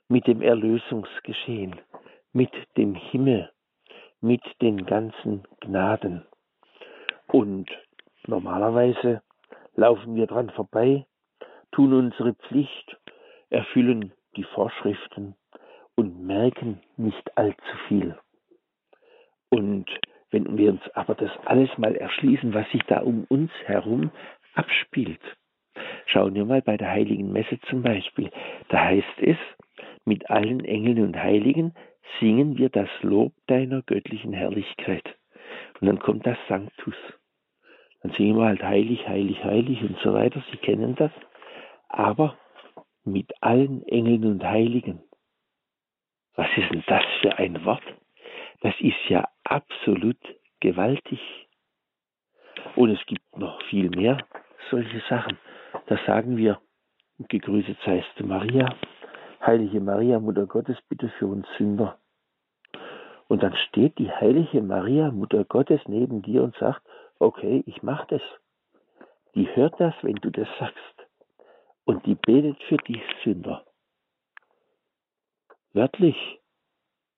[0.06, 1.74] mit dem Erlösungsgeschehen,
[2.32, 3.50] mit dem Himmel,
[4.20, 6.24] mit den ganzen Gnaden.
[7.26, 7.68] Und
[8.28, 9.20] normalerweise
[9.78, 11.06] laufen wir dran vorbei,
[11.70, 12.96] tun unsere Pflicht,
[13.48, 15.36] erfüllen die Vorschriften
[15.94, 18.18] und merken nicht allzu viel.
[19.50, 19.86] Und
[20.30, 24.10] wenn wir uns aber das alles mal erschließen, was sich da um uns herum
[24.54, 25.22] abspielt,
[26.06, 28.30] schauen wir mal bei der Heiligen Messe zum Beispiel.
[28.68, 29.36] Da heißt es,
[30.04, 31.72] mit allen Engeln und Heiligen
[32.18, 35.04] singen wir das Lob deiner göttlichen Herrlichkeit.
[35.80, 36.96] Und dann kommt das Sanctus.
[38.02, 40.42] Dann singen wir halt heilig, heilig, heilig und so weiter.
[40.50, 41.10] Sie kennen das.
[41.88, 42.36] Aber
[43.04, 45.02] mit allen Engeln und Heiligen.
[46.36, 47.82] Was ist denn das für ein Wort?
[48.60, 50.18] Das ist ja absolut
[50.60, 51.20] gewaltig.
[52.76, 54.18] Und es gibt noch viel mehr
[54.70, 55.38] solche Sachen.
[55.86, 56.60] Da sagen wir,
[57.18, 58.68] gegrüßet seist du Maria,
[59.44, 61.98] heilige Maria, Mutter Gottes, bitte für uns Sünder.
[63.28, 66.82] Und dann steht die heilige Maria, Mutter Gottes, neben dir und sagt,
[67.18, 68.22] okay, ich mache das.
[69.34, 71.06] Die hört das, wenn du das sagst
[71.84, 73.64] und die betet für die Sünder.
[75.72, 76.16] Wörtlich.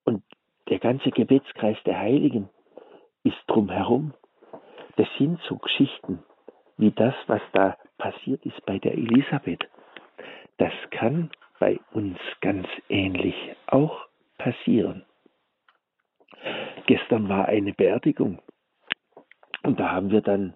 [0.05, 0.23] Und
[0.69, 2.49] der ganze Gebetskreis der Heiligen
[3.25, 4.15] ist drumherum.
[4.97, 6.23] Das sind so Geschichten
[6.77, 9.69] wie das, was da passiert ist bei der Elisabeth.
[10.57, 13.35] Das kann bei uns ganz ähnlich
[13.67, 14.07] auch
[14.39, 15.05] passieren.
[16.87, 18.41] Gestern war eine Beerdigung
[19.63, 20.55] und da haben wir dann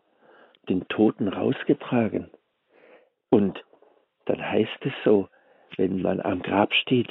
[0.68, 2.30] den Toten rausgetragen.
[3.30, 3.62] Und
[4.26, 5.28] dann heißt es so,
[5.76, 7.10] wenn man am Grab steht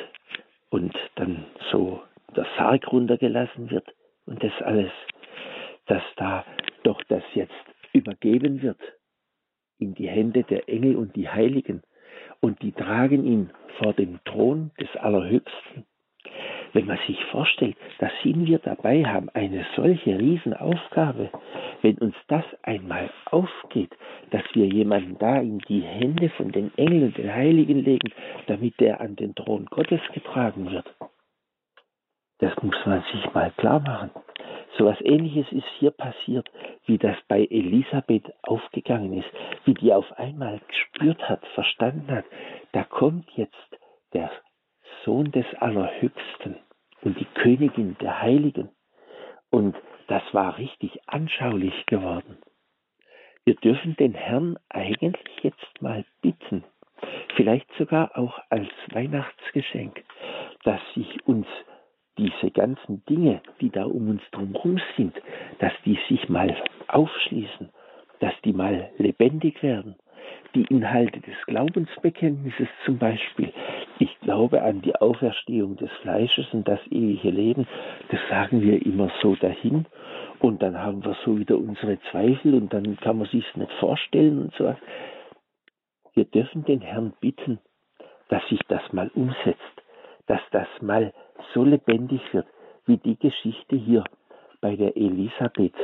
[0.69, 2.01] und dann so
[2.36, 3.88] der Sarg runtergelassen wird
[4.25, 4.91] und das alles,
[5.86, 6.45] dass da
[6.84, 7.53] doch das jetzt
[7.91, 8.79] übergeben wird
[9.77, 11.84] in die Hände der Engel und die Heiligen
[12.39, 15.86] und die tragen ihn vor dem Thron des Allerhöchsten.
[16.73, 21.29] Wenn man sich vorstellt, da sind wir dabei, haben eine solche Riesenaufgabe,
[21.83, 23.91] wenn uns das einmal aufgeht,
[24.31, 28.11] dass wir jemanden da in die Hände von den Engeln und den Heiligen legen,
[28.47, 30.85] damit der an den Thron Gottes getragen wird.
[32.39, 34.11] Das muss man sich mal klar machen.
[34.77, 36.49] So etwas ähnliches ist hier passiert,
[36.85, 39.29] wie das bei Elisabeth aufgegangen ist,
[39.65, 42.25] wie die auf einmal gespürt hat, verstanden hat,
[42.71, 43.77] da kommt jetzt
[44.13, 44.31] der
[45.05, 46.57] Sohn des Allerhöchsten
[47.01, 48.69] und die Königin der Heiligen.
[49.51, 49.75] Und
[50.07, 52.37] das war richtig anschaulich geworden.
[53.45, 56.63] Wir dürfen den Herrn eigentlich jetzt mal bitten,
[57.35, 60.03] vielleicht sogar auch als Weihnachtsgeschenk,
[60.63, 61.47] dass sich uns
[62.17, 65.19] diese ganzen Dinge, die da um uns drumherum sind,
[65.59, 66.55] dass die sich mal
[66.87, 67.69] aufschließen,
[68.19, 69.95] dass die mal lebendig werden.
[70.55, 73.51] Die Inhalte des Glaubensbekenntnisses zum Beispiel,
[73.99, 77.67] ich glaube an die Auferstehung des Fleisches und das ewige Leben.
[78.10, 79.86] Das sagen wir immer so dahin.
[80.39, 83.71] Und dann haben wir so wieder unsere Zweifel und dann kann man sich es nicht
[83.73, 84.77] vorstellen und so was.
[86.15, 87.60] Wir dürfen den Herrn bitten,
[88.29, 89.60] dass sich das mal umsetzt,
[90.27, 91.13] dass das mal
[91.53, 92.47] so lebendig wird,
[92.86, 94.03] wie die Geschichte hier
[94.62, 95.75] bei der Elisabeth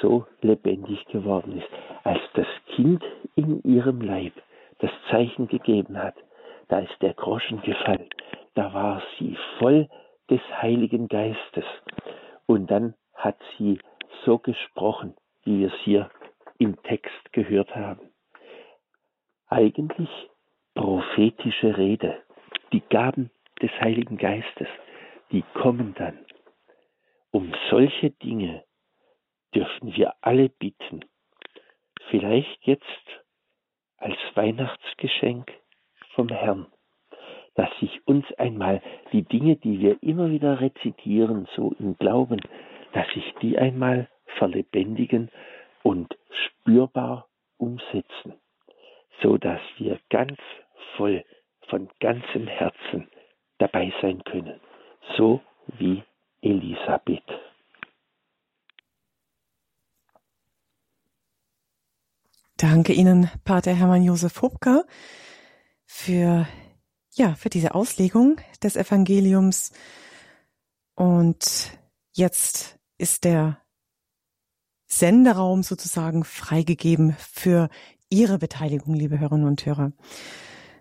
[0.00, 1.68] so lebendig geworden ist,
[2.04, 3.02] als das Kind
[3.36, 4.32] in ihrem Leib
[4.80, 6.14] das Zeichen gegeben hat.
[6.68, 8.08] Da ist der Groschen gefallen.
[8.54, 9.88] Da war sie voll
[10.30, 11.64] des Heiligen Geistes.
[12.46, 13.78] Und dann hat sie
[14.24, 16.10] so gesprochen, wie wir es hier
[16.58, 18.10] im Text gehört haben.
[19.48, 20.08] Eigentlich
[20.74, 22.22] prophetische Rede.
[22.72, 24.68] Die Gaben des Heiligen Geistes,
[25.30, 26.24] die kommen dann.
[27.30, 28.64] Um solche Dinge
[29.54, 31.04] dürfen wir alle bitten.
[32.10, 32.84] Vielleicht jetzt
[33.96, 35.50] als Weihnachtsgeschenk
[36.14, 36.66] vom Herrn,
[37.54, 42.40] dass sich uns einmal die Dinge, die wir immer wieder rezitieren, so im Glauben,
[42.92, 45.30] dass sich die einmal verlebendigen
[45.82, 48.34] und spürbar umsetzen,
[49.22, 50.38] so dass wir ganz
[50.96, 51.24] voll
[51.68, 53.08] von ganzem Herzen
[53.58, 54.60] dabei sein können,
[55.16, 55.40] so
[55.78, 56.02] wie
[56.42, 57.22] Elisabeth.
[62.56, 64.84] Danke Ihnen, Pater Hermann Josef Hubka,
[65.94, 66.48] für,
[67.12, 69.70] ja, für diese Auslegung des Evangeliums.
[70.96, 71.70] Und
[72.12, 73.58] jetzt ist der
[74.86, 77.68] Senderaum sozusagen freigegeben für
[78.10, 79.92] Ihre Beteiligung, liebe Hörerinnen und Hörer.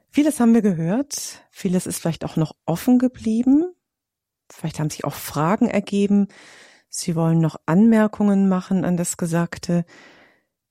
[0.10, 3.72] Vieles haben wir gehört, vieles ist vielleicht auch noch offen geblieben,
[4.52, 6.28] vielleicht haben sich auch Fragen ergeben,
[6.90, 9.86] Sie wollen noch Anmerkungen machen an das Gesagte.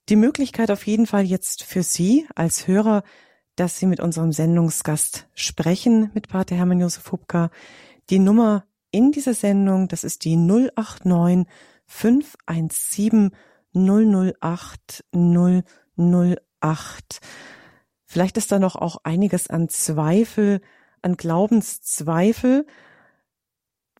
[0.09, 3.03] Die Möglichkeit auf jeden Fall jetzt für Sie als Hörer,
[3.55, 7.49] dass Sie mit unserem Sendungsgast sprechen, mit Pater Hermann Josef Hubka.
[8.09, 11.47] Die Nummer in dieser Sendung, das ist die 089
[11.85, 13.31] 517
[13.73, 17.19] 008 008.
[18.05, 20.61] Vielleicht ist da noch auch einiges an Zweifel,
[21.01, 22.65] an Glaubenszweifel,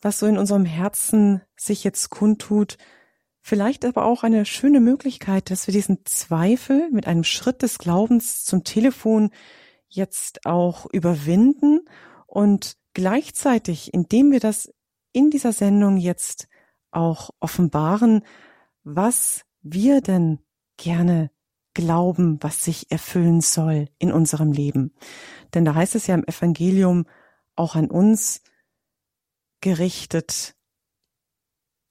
[0.02, 2.78] was so in unserem Herzen sich jetzt kundtut.
[3.46, 8.46] Vielleicht aber auch eine schöne Möglichkeit, dass wir diesen Zweifel mit einem Schritt des Glaubens
[8.46, 9.32] zum Telefon
[9.90, 11.82] jetzt auch überwinden
[12.26, 14.74] und gleichzeitig, indem wir das
[15.12, 16.48] in dieser Sendung jetzt
[16.92, 18.24] auch offenbaren,
[18.86, 20.40] was wir denn
[20.78, 21.30] gerne
[21.74, 24.94] glauben, was sich erfüllen soll in unserem Leben.
[25.54, 27.08] Denn da heißt es ja im Evangelium
[27.58, 28.42] auch an uns
[29.60, 30.56] gerichtet,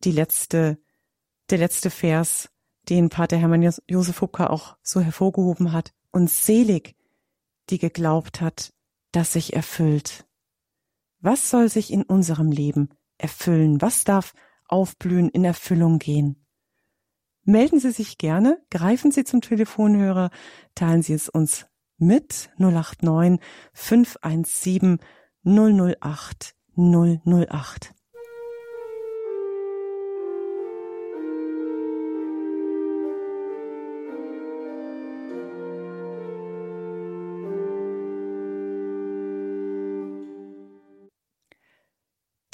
[0.04, 0.78] die letzte,
[1.52, 2.48] der letzte Vers,
[2.88, 6.96] den Pater Hermann Josef Hubka auch so hervorgehoben hat, und selig,
[7.70, 8.72] die geglaubt hat,
[9.12, 10.26] dass sich erfüllt.
[11.20, 12.88] Was soll sich in unserem Leben
[13.18, 13.80] erfüllen?
[13.80, 14.34] Was darf
[14.66, 16.44] aufblühen, in Erfüllung gehen?
[17.44, 20.30] Melden Sie sich gerne, greifen Sie zum Telefonhörer,
[20.74, 21.66] teilen Sie es uns
[21.98, 23.40] mit 089
[23.72, 24.98] 517
[25.44, 27.94] 008 008.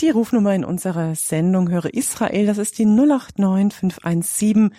[0.09, 4.75] Die Rufnummer in unserer Sendung Höre Israel, das ist die 089 517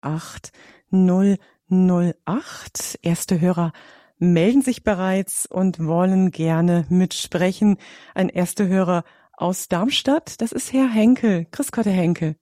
[0.00, 0.52] 08
[0.90, 2.98] 008.
[3.02, 3.72] Erste Hörer
[4.16, 7.76] melden sich bereits und wollen gerne mitsprechen.
[8.14, 11.46] Ein erster Hörer aus Darmstadt, das ist Herr Henkel.
[11.50, 12.36] Grüß Gott, Herr Henkel.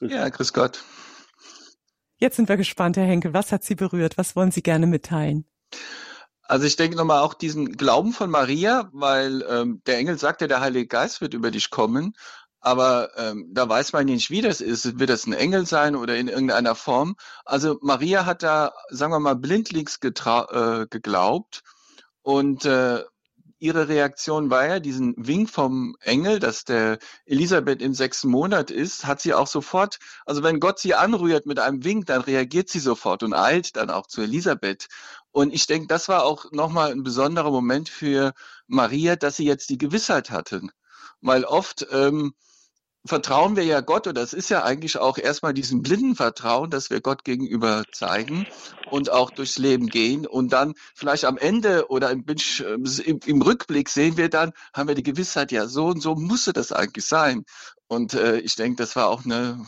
[0.00, 0.82] Ja, grüß Gott.
[2.16, 3.34] Jetzt sind wir gespannt, Herr Henkel.
[3.34, 4.18] Was hat Sie berührt?
[4.18, 5.44] Was wollen Sie gerne mitteilen?
[6.48, 10.46] Also ich denke nochmal auch diesen Glauben von Maria, weil ähm, der Engel sagt ja,
[10.46, 12.14] der Heilige Geist wird über dich kommen,
[12.60, 14.98] aber ähm, da weiß man nicht, wie das ist.
[14.98, 17.16] Wird das ein Engel sein oder in irgendeiner Form?
[17.44, 21.62] Also Maria hat da, sagen wir mal, blindlings äh, geglaubt
[22.22, 23.04] und äh,
[23.58, 29.06] ihre Reaktion war ja diesen Wink vom Engel, dass der Elisabeth im sechsten Monat ist,
[29.06, 32.80] hat sie auch sofort, also wenn Gott sie anrührt mit einem Wink, dann reagiert sie
[32.80, 34.88] sofort und eilt dann auch zu Elisabeth.
[35.36, 38.32] Und ich denke, das war auch nochmal ein besonderer Moment für
[38.68, 40.70] Maria, dass sie jetzt die Gewissheit hatten.
[41.20, 42.32] Weil oft ähm,
[43.04, 46.88] vertrauen wir ja Gott, und das ist ja eigentlich auch erstmal diesen blinden Vertrauen, dass
[46.88, 48.46] wir Gott gegenüber zeigen
[48.90, 50.26] und auch durchs Leben gehen.
[50.26, 52.24] Und dann vielleicht am Ende oder im,
[53.04, 56.54] im, im Rückblick sehen wir dann, haben wir die Gewissheit, ja, so und so musste
[56.54, 57.44] das eigentlich sein.
[57.88, 59.66] Und äh, ich denke, das war auch eine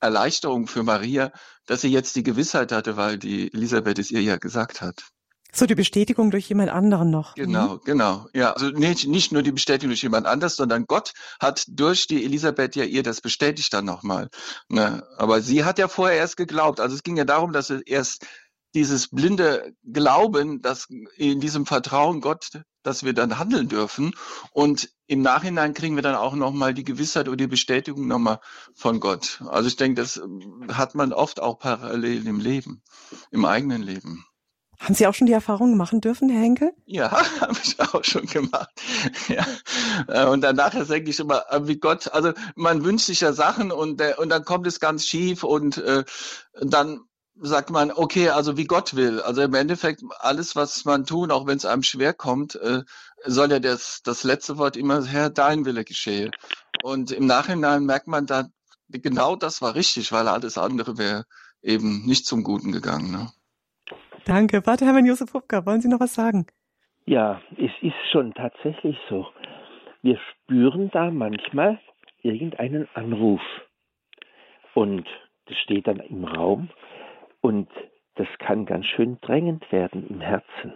[0.00, 1.32] Erleichterung für Maria,
[1.66, 5.02] dass sie jetzt die Gewissheit hatte, weil die Elisabeth es ihr ja gesagt hat.
[5.50, 7.34] So die Bestätigung durch jemand anderen noch.
[7.34, 7.80] Genau, mhm.
[7.84, 8.26] genau.
[8.34, 12.24] Ja, also nicht, nicht nur die Bestätigung durch jemand anders, sondern Gott hat durch die
[12.24, 14.28] Elisabeth ja ihr das bestätigt dann nochmal.
[14.68, 15.02] Ne?
[15.16, 16.80] Aber sie hat ja vorher erst geglaubt.
[16.80, 18.26] Also es ging ja darum, dass sie erst
[18.74, 20.86] dieses blinde Glauben, dass
[21.16, 22.50] in diesem Vertrauen Gott,
[22.82, 24.14] dass wir dann handeln dürfen.
[24.52, 28.40] Und im Nachhinein kriegen wir dann auch nochmal die Gewissheit oder die Bestätigung nochmal
[28.74, 29.42] von Gott.
[29.48, 30.20] Also ich denke, das
[30.72, 32.82] hat man oft auch parallel im Leben,
[33.30, 34.24] im eigenen Leben.
[34.80, 36.72] Haben Sie auch schon die Erfahrung machen dürfen, Herr Henkel?
[36.86, 37.10] Ja,
[37.40, 38.70] habe ich auch schon gemacht.
[39.28, 39.44] Ja.
[40.06, 43.72] Äh, und danach denke ich immer, äh, wie Gott, also man wünscht sich ja Sachen
[43.72, 46.04] und, und dann kommt es ganz schief und äh,
[46.60, 47.00] dann
[47.40, 49.20] sagt man, okay, also wie Gott will.
[49.20, 52.82] Also im Endeffekt alles, was man tun, auch wenn es einem schwer kommt, äh,
[53.24, 56.30] soll ja das, das letzte Wort immer, Herr, dein Wille geschehe.
[56.82, 58.52] Und im Nachhinein merkt man dann,
[58.88, 61.24] genau das war richtig, weil alles andere wäre
[61.62, 63.10] eben nicht zum Guten gegangen.
[63.10, 63.28] Ne?
[64.24, 64.62] Danke.
[64.62, 66.46] Vater Hermann Josef Hupka, wollen Sie noch was sagen?
[67.06, 69.26] Ja, es ist schon tatsächlich so.
[70.02, 71.80] Wir spüren da manchmal
[72.22, 73.40] irgendeinen Anruf.
[74.74, 75.06] Und
[75.46, 76.68] das steht dann im Raum
[77.40, 77.68] und
[78.16, 80.74] das kann ganz schön drängend werden im Herzen,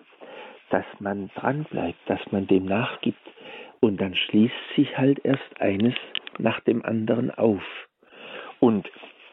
[0.70, 3.18] dass man dranbleibt, dass man dem nachgibt.
[3.80, 5.94] Und dann schließt sich halt erst eines
[6.38, 7.62] nach dem anderen auf.
[8.60, 8.88] Und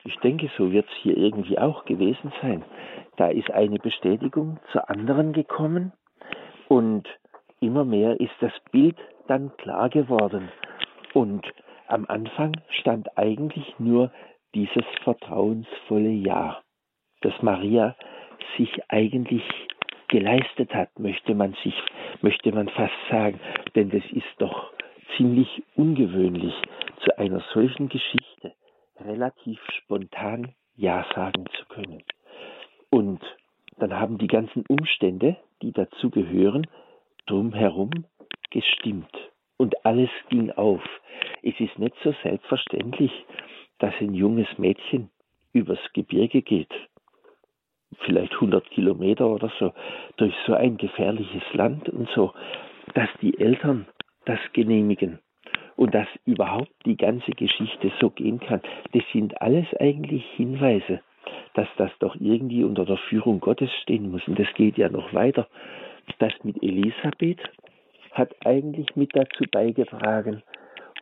[0.05, 2.65] ich denke, so wird es hier irgendwie auch gewesen sein.
[3.17, 5.93] Da ist eine Bestätigung zur anderen gekommen
[6.67, 7.07] und
[7.59, 10.49] immer mehr ist das Bild dann klar geworden.
[11.13, 11.45] Und
[11.87, 14.11] am Anfang stand eigentlich nur
[14.55, 16.61] dieses vertrauensvolle Ja
[17.21, 17.95] das Maria
[18.57, 19.43] sich eigentlich
[20.07, 21.75] geleistet hat, möchte man sich,
[22.21, 23.39] möchte man fast sagen,
[23.75, 24.73] denn das ist doch
[25.15, 26.53] ziemlich ungewöhnlich,
[27.03, 28.53] zu einer solchen Geschichte
[28.99, 32.03] relativ spontan Ja sagen zu können.
[32.89, 33.21] Und
[33.77, 36.67] dann haben die ganzen Umstände, die dazu gehören,
[37.27, 38.05] drumherum
[38.49, 39.11] gestimmt.
[39.57, 40.81] Und alles ging auf.
[41.43, 43.11] Es ist nicht so selbstverständlich,
[43.77, 45.09] dass ein junges Mädchen
[45.53, 46.73] übers Gebirge geht
[48.05, 49.73] vielleicht 100 Kilometer oder so,
[50.17, 52.33] durch so ein gefährliches Land und so,
[52.93, 53.87] dass die Eltern
[54.25, 55.19] das genehmigen
[55.75, 58.61] und dass überhaupt die ganze Geschichte so gehen kann,
[58.91, 61.01] das sind alles eigentlich Hinweise,
[61.53, 64.27] dass das doch irgendwie unter der Führung Gottes stehen muss.
[64.27, 65.47] Und das geht ja noch weiter.
[66.19, 67.39] Das mit Elisabeth
[68.11, 70.43] hat eigentlich mit dazu beigetragen.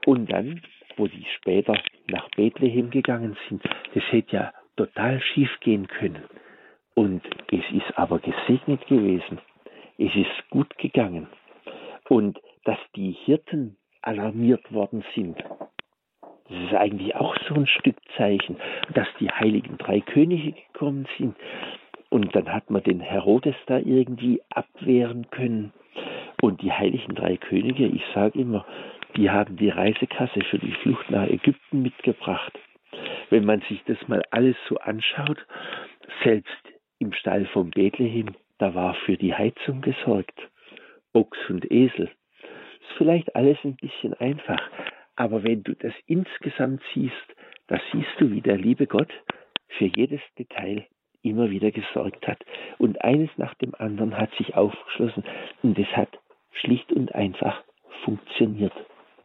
[0.06, 0.62] Und dann,
[0.96, 1.76] wo die später
[2.10, 3.64] nach Bethlehem gegangen sind,
[3.94, 6.24] das hätte ja total schief gehen können.
[6.98, 7.22] Und
[7.52, 9.38] es ist aber gesegnet gewesen.
[10.00, 11.28] Es ist gut gegangen.
[12.10, 15.38] Und dass die Hirten alarmiert worden sind,
[16.50, 18.58] das ist eigentlich auch so ein Stück Zeichen,
[18.96, 21.36] dass die heiligen drei Könige gekommen sind.
[22.10, 25.74] Und dann hat man den Herodes da irgendwie abwehren können.
[26.42, 28.66] Und die heiligen drei Könige, ich sage immer,
[29.16, 32.58] die haben die Reisekasse für die Flucht nach Ägypten mitgebracht.
[33.30, 35.46] Wenn man sich das mal alles so anschaut,
[36.24, 36.58] selbst
[37.00, 40.40] im Stall von Bethlehem, da war für die Heizung gesorgt.
[41.14, 42.06] Ochs und Esel.
[42.06, 44.62] Ist vielleicht alles ein bisschen einfach,
[45.16, 47.36] aber wenn du das insgesamt siehst,
[47.68, 49.12] da siehst du, wie der liebe Gott
[49.78, 50.88] für jedes Detail
[51.22, 52.44] immer wieder gesorgt hat.
[52.78, 55.24] Und eines nach dem anderen hat sich aufgeschlossen
[55.64, 56.10] und es hat
[56.52, 57.64] schlicht und einfach
[58.04, 58.74] funktioniert.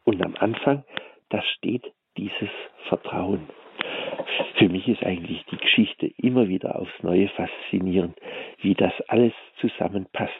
[0.05, 0.85] Und am Anfang,
[1.29, 2.51] da steht dieses
[2.89, 3.49] Vertrauen.
[4.59, 8.17] Für mich ist eigentlich die Geschichte immer wieder aufs Neue faszinierend,
[8.61, 10.33] wie das alles zusammenpasst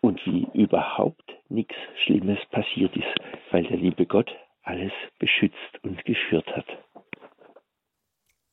[0.00, 1.74] und wie überhaupt nichts
[2.04, 3.14] Schlimmes passiert ist,
[3.50, 4.30] weil der liebe Gott
[4.62, 6.66] alles beschützt und geführt hat.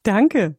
[0.03, 0.57] Danke.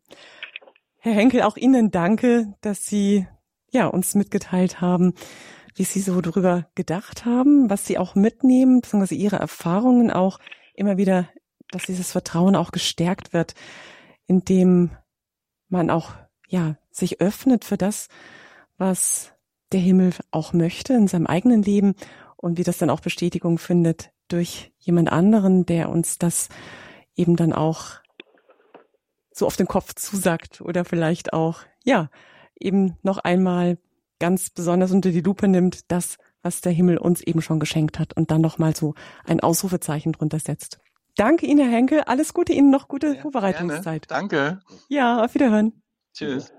[0.98, 3.26] Herr Henkel, auch Ihnen danke, dass Sie
[3.70, 5.14] ja, uns mitgeteilt haben,
[5.76, 10.40] wie Sie so darüber gedacht haben, was Sie auch mitnehmen, beziehungsweise Ihre Erfahrungen auch
[10.74, 11.28] immer wieder,
[11.70, 13.54] dass dieses Vertrauen auch gestärkt wird
[14.26, 14.90] in dem
[15.68, 16.14] man auch
[16.48, 18.08] ja sich öffnet für das,
[18.78, 19.32] was
[19.72, 21.94] der Himmel auch möchte in seinem eigenen Leben
[22.36, 26.48] und wie das dann auch Bestätigung findet durch jemand anderen, der uns das
[27.14, 28.00] eben dann auch
[29.32, 32.10] so auf den Kopf zusagt oder vielleicht auch, ja,
[32.58, 33.78] eben noch einmal
[34.18, 38.16] ganz besonders unter die Lupe nimmt, das, was der Himmel uns eben schon geschenkt hat
[38.16, 40.80] und dann nochmal so ein Ausrufezeichen drunter setzt.
[41.16, 42.02] Danke Ihnen, Herr Henkel.
[42.02, 44.06] Alles Gute Ihnen, noch gute ja, Vorbereitungszeit.
[44.06, 44.28] Gerne.
[44.28, 44.60] Danke.
[44.88, 45.82] Ja, auf Wiederhören.
[46.12, 46.52] Tschüss.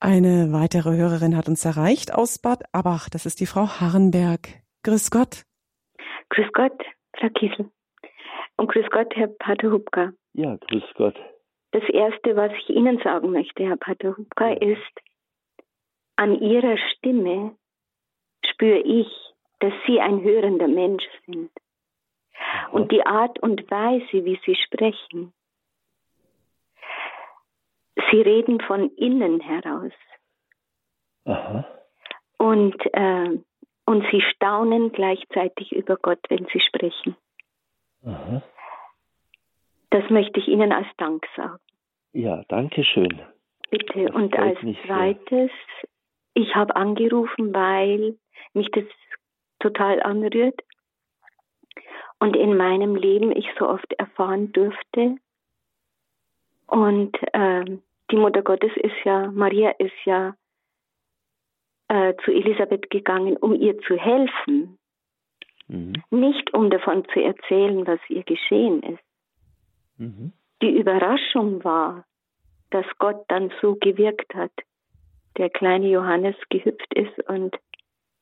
[0.00, 3.08] Eine weitere Hörerin hat uns erreicht aus Bad Abach.
[3.10, 4.48] Das ist die Frau Harrenberg.
[4.82, 5.44] Grüß Gott.
[6.30, 6.82] Grüß Gott,
[7.18, 7.70] Frau Kiesel.
[8.56, 10.12] Und grüß Gott, Herr Pater Hubka.
[10.32, 11.16] Ja, grüß Gott.
[11.72, 15.00] Das Erste, was ich Ihnen sagen möchte, Herr Pater Hubka, ist,
[16.16, 17.56] an ihrer Stimme
[18.44, 19.06] spüre ich,
[19.60, 21.50] dass sie ein hörender Mensch sind.
[22.72, 25.32] Und die Art und Weise, wie sie sprechen,
[28.10, 29.92] sie reden von innen heraus.
[31.24, 31.64] Aha.
[32.38, 33.38] Und, äh,
[33.86, 37.16] und sie staunen gleichzeitig über Gott, wenn sie sprechen.
[38.04, 38.42] Aha.
[39.90, 41.58] Das möchte ich Ihnen als Dank sagen.
[42.12, 43.20] Ja, danke schön.
[43.70, 44.06] Bitte.
[44.06, 45.50] Das und als zweites,
[46.34, 48.16] ich habe angerufen, weil
[48.52, 48.84] mich das
[49.58, 50.60] total anrührt
[52.20, 55.16] und in meinem Leben ich so oft erfahren durfte.
[56.66, 57.64] Und äh,
[58.10, 60.36] die Mutter Gottes ist ja, Maria ist ja
[61.88, 64.78] äh, zu Elisabeth gegangen, um ihr zu helfen.
[65.66, 65.94] Mhm.
[66.10, 69.02] Nicht um davon zu erzählen, was ihr geschehen ist.
[69.96, 70.32] Mhm.
[70.62, 72.04] Die Überraschung war,
[72.70, 74.52] dass Gott dann so gewirkt hat.
[75.38, 77.56] Der kleine Johannes gehüpft ist und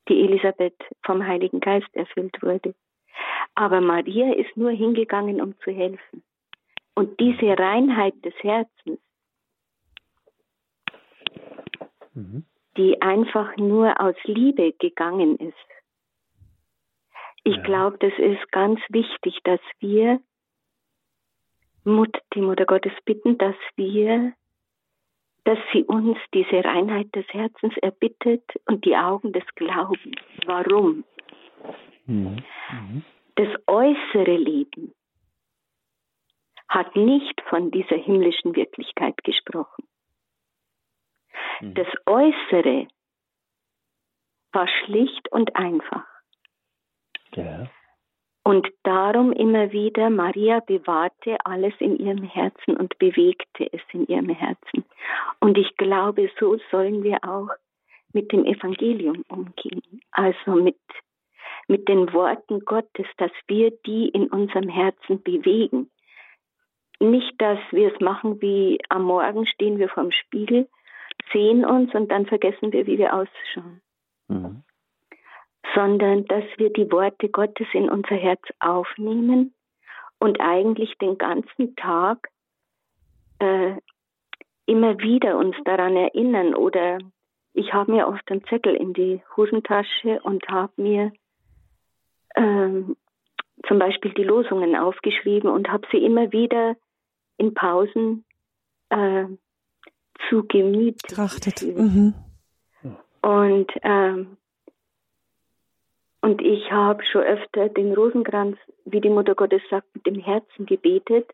[0.08, 2.74] die Elisabeth vom Heiligen Geist erfüllt wurde.
[3.54, 6.22] Aber Maria ist nur hingegangen, um zu helfen.
[6.94, 9.00] Und diese Reinheit des Herzens,
[12.14, 12.44] mhm.
[12.76, 15.54] die einfach nur aus Liebe gegangen ist.
[17.44, 17.62] Ich ja.
[17.62, 20.20] glaube, das ist ganz wichtig, dass wir
[21.84, 24.34] Mut, die Mutter Gottes bitten, dass wir,
[25.44, 30.16] dass sie uns diese Reinheit des Herzens erbittet und die Augen des Glaubens.
[30.44, 31.04] Warum?
[32.08, 32.42] Mhm.
[32.72, 33.04] Mhm.
[33.36, 34.94] Das äußere Leben
[36.68, 39.86] hat nicht von dieser himmlischen Wirklichkeit gesprochen.
[41.60, 41.74] Mhm.
[41.74, 42.88] Das Äußere
[44.52, 46.06] war schlicht und einfach.
[47.34, 47.68] Ja.
[48.42, 54.30] Und darum immer wieder, Maria bewahrte alles in ihrem Herzen und bewegte es in ihrem
[54.30, 54.84] Herzen.
[55.40, 57.50] Und ich glaube, so sollen wir auch
[58.14, 59.82] mit dem Evangelium umgehen.
[60.12, 60.78] Also mit,
[61.68, 65.90] mit den Worten Gottes, dass wir die in unserem Herzen bewegen.
[66.98, 70.68] Nicht, dass wir es machen wie am Morgen stehen wir vorm Spiegel,
[71.32, 73.80] sehen uns und dann vergessen wir, wie wir ausschauen.
[74.28, 74.64] Mhm
[75.74, 79.54] sondern dass wir die Worte Gottes in unser Herz aufnehmen
[80.18, 82.28] und eigentlich den ganzen Tag
[83.38, 83.76] äh,
[84.66, 86.54] immer wieder uns daran erinnern.
[86.54, 86.98] Oder
[87.52, 91.12] ich habe mir oft einen Zettel in die Hosentasche und habe mir
[92.38, 92.96] ähm,
[93.66, 96.76] zum Beispiel die Losungen aufgeschrieben und habe sie immer wieder
[97.36, 98.24] in Pausen
[98.90, 99.24] äh,
[100.28, 101.62] zu Gemüt getrachtet.
[101.62, 102.14] Mhm.
[103.20, 104.36] Und ähm,
[106.20, 110.66] und ich habe schon öfter den Rosenkranz, wie die Mutter Gottes sagt, mit dem Herzen
[110.66, 111.30] gebetet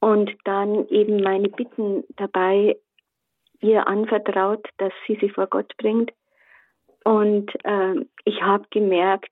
[0.00, 2.76] und dann eben meine Bitten dabei
[3.60, 6.12] ihr anvertraut, dass sie sie vor Gott bringt.
[7.04, 7.94] Und äh,
[8.24, 9.30] ich habe gemerkt,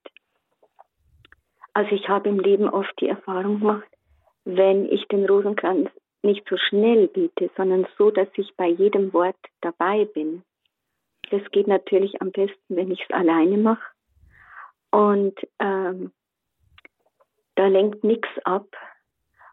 [1.73, 3.89] also ich habe im Leben oft die Erfahrung gemacht,
[4.45, 5.91] wenn ich den Rosenkranz
[6.23, 10.43] nicht so schnell bete, sondern so, dass ich bei jedem Wort dabei bin.
[11.31, 13.83] Das geht natürlich am besten, wenn ich es alleine mache.
[14.91, 16.13] Und ähm,
[17.55, 18.67] da lenkt nichts ab.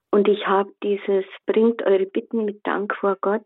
[0.10, 3.46] Und ich habe dieses, bringt eure Bitten mit Dank vor Gott,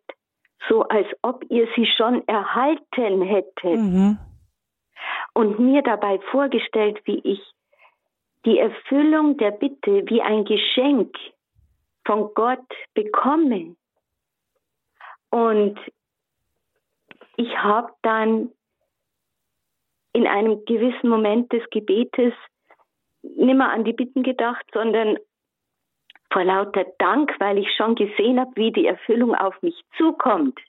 [0.70, 3.80] so als ob ihr sie schon erhalten hättet.
[3.80, 4.18] Mhm.
[5.34, 7.42] Und mir dabei vorgestellt, wie ich
[8.46, 11.16] die Erfüllung der Bitte wie ein Geschenk
[12.06, 13.76] von Gott bekomme.
[15.30, 15.80] Und
[17.38, 18.52] ich habe dann
[20.14, 22.34] in einem gewissen Moment des Gebetes
[23.22, 25.18] nimmer an die Bitten gedacht, sondern
[26.32, 30.60] vor lauter Dank, weil ich schon gesehen habe, wie die Erfüllung auf mich zukommt.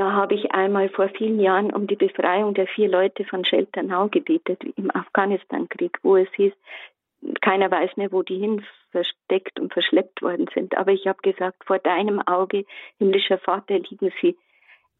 [0.00, 4.08] Da habe ich einmal vor vielen Jahren um die Befreiung der vier Leute von Shelternau
[4.08, 6.54] gebetet im Afghanistan-Krieg, wo es hieß,
[7.42, 10.74] keiner weiß mehr, wo die hin versteckt und verschleppt worden sind.
[10.74, 12.64] Aber ich habe gesagt, vor deinem Auge,
[12.96, 14.38] himmlischer Vater, liegen sie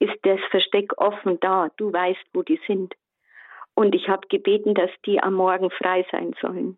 [0.01, 1.71] ist das Versteck offen da.
[1.79, 2.95] Du weißt, wo die sind.
[3.73, 6.77] Und ich habe gebeten, dass die am Morgen frei sein sollen.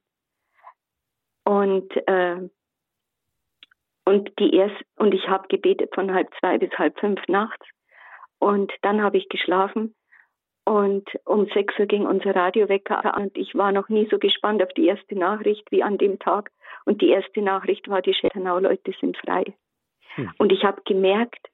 [1.42, 2.36] Und äh,
[4.04, 7.66] und die erst und ich habe gebetet von halb zwei bis halb fünf nachts.
[8.42, 9.94] Und dann habe ich geschlafen.
[10.64, 14.60] Und um sechs Uhr ging unser Radiowecker an und ich war noch nie so gespannt
[14.64, 16.50] auf die erste Nachricht wie an dem Tag.
[16.84, 19.44] Und die erste Nachricht war, die Schäternau-Leute sind frei.
[20.16, 20.32] Hm.
[20.38, 21.50] Und ich habe gemerkt,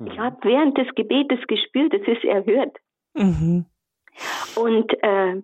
[0.00, 0.18] ich mhm.
[0.18, 2.76] habe während des Gebetes gespürt, es ist erhört.
[3.14, 3.64] Mhm.
[4.54, 5.42] Und, äh,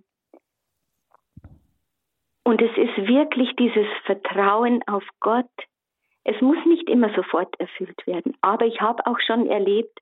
[2.44, 5.50] und es ist wirklich dieses Vertrauen auf Gott.
[6.24, 9.98] Es muss nicht immer sofort erfüllt werden, aber ich habe auch schon erlebt,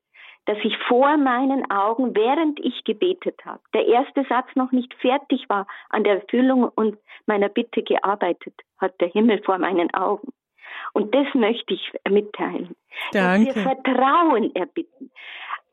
[0.47, 5.49] dass ich vor meinen Augen, während ich gebetet habe, der erste Satz noch nicht fertig
[5.49, 10.33] war, an der Erfüllung und meiner Bitte gearbeitet hat, der Himmel vor meinen Augen.
[10.95, 12.75] Und das möchte ich mitteilen.
[13.13, 13.47] Danke.
[13.47, 15.11] Dass wir Vertrauen erbitten.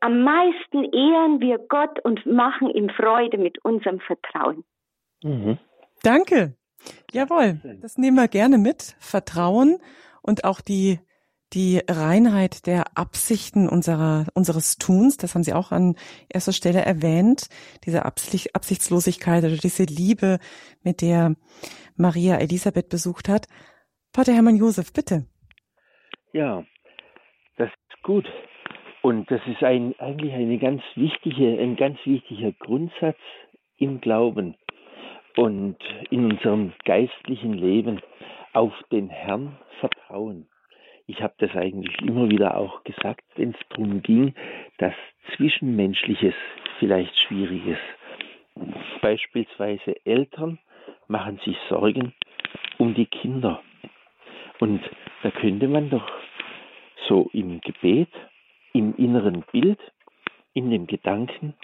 [0.00, 4.64] Am meisten ehren wir Gott und machen ihm Freude mit unserem Vertrauen.
[5.22, 5.58] Mhm.
[6.02, 6.56] Danke.
[7.12, 8.96] Jawohl, das nehmen wir gerne mit.
[8.98, 9.78] Vertrauen
[10.22, 11.00] und auch die
[11.52, 15.96] die Reinheit der Absichten unserer, unseres Tuns, das haben Sie auch an
[16.28, 17.48] erster Stelle erwähnt,
[17.84, 20.38] diese Absicht, Absichtslosigkeit oder diese Liebe,
[20.82, 21.34] mit der
[21.96, 23.46] Maria Elisabeth besucht hat.
[24.12, 25.26] Pater Hermann Josef, bitte.
[26.32, 26.64] Ja,
[27.56, 28.26] das ist gut.
[29.02, 33.18] Und das ist ein, eigentlich eine ganz wichtige, ein ganz wichtiger Grundsatz
[33.78, 34.56] im Glauben
[35.36, 35.76] und
[36.10, 38.00] in unserem geistlichen Leben
[38.52, 40.48] auf den Herrn vertrauen.
[41.10, 44.32] Ich habe das eigentlich immer wieder auch gesagt, wenn es darum ging,
[44.78, 44.94] dass
[45.34, 46.34] Zwischenmenschliches
[46.78, 49.02] vielleicht schwierig ist.
[49.02, 50.60] Beispielsweise Eltern
[51.08, 52.14] machen sich Sorgen
[52.78, 53.60] um die Kinder.
[54.60, 54.88] Und
[55.24, 56.08] da könnte man doch
[57.08, 58.10] so im Gebet,
[58.72, 59.80] im inneren Bild,
[60.54, 61.54] in dem Gedanken,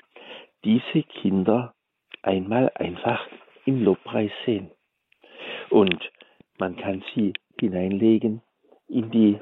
[0.65, 1.73] diese Kinder
[2.21, 3.25] einmal einfach
[3.65, 4.73] im Lobpreis sehen.
[5.71, 6.11] Und
[6.59, 8.43] man kann sie hineinlegen
[8.89, 9.39] in die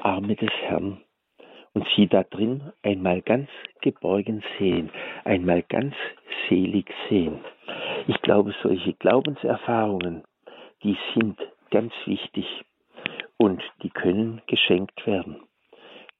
[0.00, 1.00] Arme des Herrn
[1.74, 3.48] und sie da drin einmal ganz
[3.82, 4.90] geborgen sehen,
[5.24, 5.94] einmal ganz
[6.48, 7.40] selig sehen.
[8.06, 10.24] Ich glaube, solche Glaubenserfahrungen,
[10.82, 11.38] die sind
[11.70, 12.46] ganz wichtig
[13.36, 15.42] und die können geschenkt werden.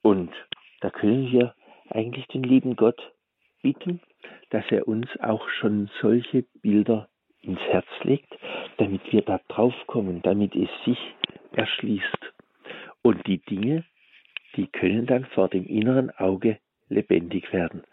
[0.03, 0.31] Und
[0.81, 1.55] da können wir
[1.89, 3.01] eigentlich den lieben Gott
[3.63, 4.01] bitten,
[4.51, 7.09] dass er uns auch schon solche Bilder
[7.41, 8.37] ins Herz legt,
[8.77, 10.99] damit wir da drauf kommen, damit es sich
[11.53, 12.26] erschließt.
[13.07, 13.85] Und die Dinge,
[14.57, 17.85] die können dann vor dem inneren Auge lebendig werden.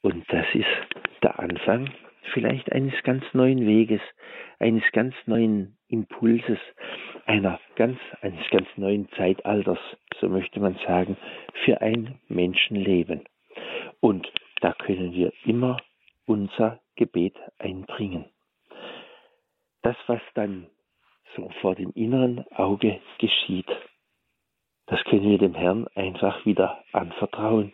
[0.00, 0.66] Und das ist
[1.22, 1.92] der Anfang
[2.32, 4.00] vielleicht eines ganz neuen Weges,
[4.58, 6.58] eines ganz neuen Impulses,
[7.24, 9.78] einer ganz, eines ganz neuen Zeitalters,
[10.20, 11.16] so möchte man sagen,
[11.64, 13.22] für ein Menschenleben.
[14.00, 14.26] Und
[14.60, 15.76] da können wir immer
[16.26, 18.24] unser Gebet einbringen.
[19.82, 20.66] Das, was dann
[21.36, 23.70] so vor dem inneren Auge geschieht,
[24.88, 27.72] das können wir dem Herrn einfach wieder anvertrauen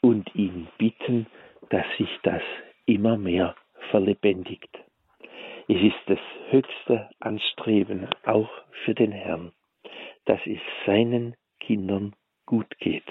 [0.00, 1.26] und ihn bitten,
[1.70, 2.42] dass sich das
[2.86, 3.54] immer mehr
[3.90, 4.70] verlebendigt.
[5.68, 6.18] Es ist das
[6.50, 8.50] höchste Anstreben auch
[8.84, 9.52] für den Herrn,
[10.24, 12.14] dass es seinen Kindern
[12.46, 13.04] gut geht.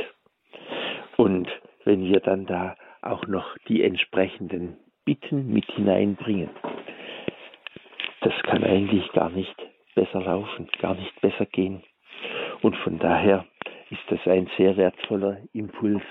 [1.18, 1.48] Und
[1.86, 6.50] wenn wir dann da auch noch die entsprechenden Bitten mit hineinbringen,
[8.22, 9.56] das kann eigentlich gar nicht
[9.96, 11.84] besser laufen, gar nicht besser gehen.
[12.62, 13.46] Und von daher
[13.90, 16.04] ist das ein sehr wertvoller Impuls,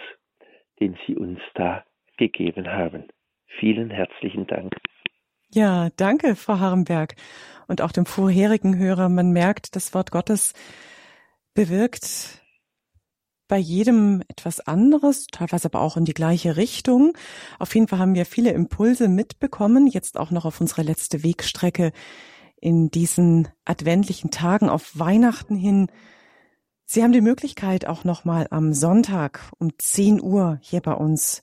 [0.80, 1.84] den Sie uns da
[2.16, 3.04] gegeben haben.
[3.58, 4.74] Vielen herzlichen Dank.
[5.50, 7.14] Ja, danke, Frau Harrenberg.
[7.68, 10.54] Und auch dem vorherigen Hörer, man merkt, das Wort Gottes
[11.54, 12.42] bewirkt
[13.48, 17.16] bei jedem etwas anderes, teilweise aber auch in die gleiche Richtung.
[17.58, 21.92] Auf jeden Fall haben wir viele Impulse mitbekommen, jetzt auch noch auf unsere letzte Wegstrecke
[22.60, 25.86] in diesen adventlichen Tagen auf Weihnachten hin.
[26.88, 31.42] Sie haben die Möglichkeit auch nochmal am Sonntag um 10 Uhr hier bei uns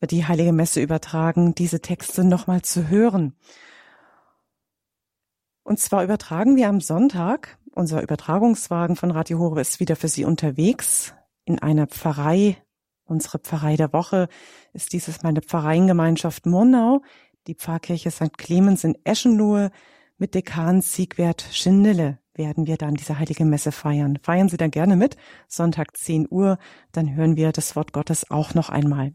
[0.00, 3.36] wird die Heilige Messe übertragen, diese Texte nochmal zu hören.
[5.62, 10.24] Und zwar übertragen wir am Sonntag, unser Übertragungswagen von Radio Horeb ist wieder für Sie
[10.24, 11.14] unterwegs
[11.44, 12.56] in einer Pfarrei.
[13.04, 14.28] Unsere Pfarrei der Woche
[14.72, 17.02] ist dieses Mal eine Pfarreiengemeinschaft Murnau,
[17.46, 18.36] die Pfarrkirche St.
[18.36, 19.70] Clemens in Eschenlohe
[20.18, 24.18] mit Dekan Siegwert Schindele werden wir dann diese heilige Messe feiern.
[24.22, 25.16] Feiern Sie dann gerne mit,
[25.48, 26.58] Sonntag 10 Uhr,
[26.92, 29.14] dann hören wir das Wort Gottes auch noch einmal.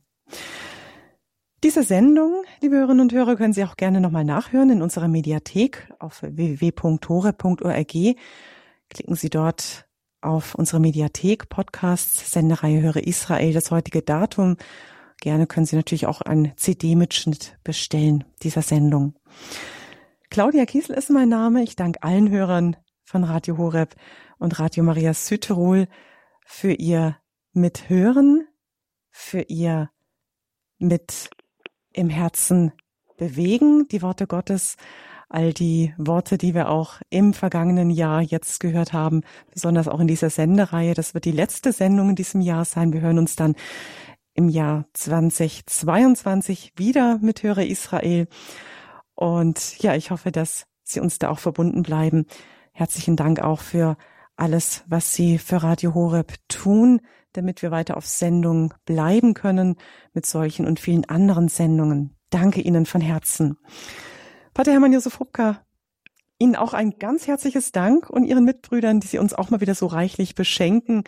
[1.63, 5.91] Diese Sendung, liebe Hörerinnen und Hörer, können Sie auch gerne nochmal nachhören in unserer Mediathek
[5.99, 7.93] auf www.tore.org.
[8.89, 9.87] Klicken Sie dort
[10.21, 14.57] auf unsere Mediathek, Podcasts, Sendereihe Höre Israel, das heutige Datum.
[15.21, 19.15] Gerne können Sie natürlich auch einen CD-Mitschnitt bestellen dieser Sendung.
[20.29, 21.63] Claudia Kiesel ist mein Name.
[21.63, 22.75] Ich danke allen Hörern
[23.05, 23.95] von Radio Horeb
[24.39, 25.87] und Radio Maria Südtirol
[26.45, 27.17] für ihr
[27.53, 28.47] Mithören,
[29.11, 29.89] für ihr
[30.77, 31.29] mit
[31.93, 32.73] im Herzen
[33.17, 34.75] bewegen, die Worte Gottes,
[35.29, 40.07] all die Worte, die wir auch im vergangenen Jahr jetzt gehört haben, besonders auch in
[40.07, 40.93] dieser Sendereihe.
[40.93, 42.91] Das wird die letzte Sendung in diesem Jahr sein.
[42.91, 43.55] Wir hören uns dann
[44.33, 48.27] im Jahr 2022 wieder mit Höre Israel.
[49.13, 52.25] Und ja, ich hoffe, dass Sie uns da auch verbunden bleiben.
[52.77, 53.95] Herzlichen Dank auch für
[54.35, 56.99] alles, was Sie für Radio Horeb tun,
[57.31, 59.77] damit wir weiter auf Sendung bleiben können
[60.11, 62.17] mit solchen und vielen anderen Sendungen.
[62.31, 63.57] Danke Ihnen von Herzen.
[64.53, 65.61] Pater Hermann Josef Hubka,
[66.37, 69.73] Ihnen auch ein ganz herzliches Dank und Ihren Mitbrüdern, die Sie uns auch mal wieder
[69.73, 71.05] so reichlich beschenken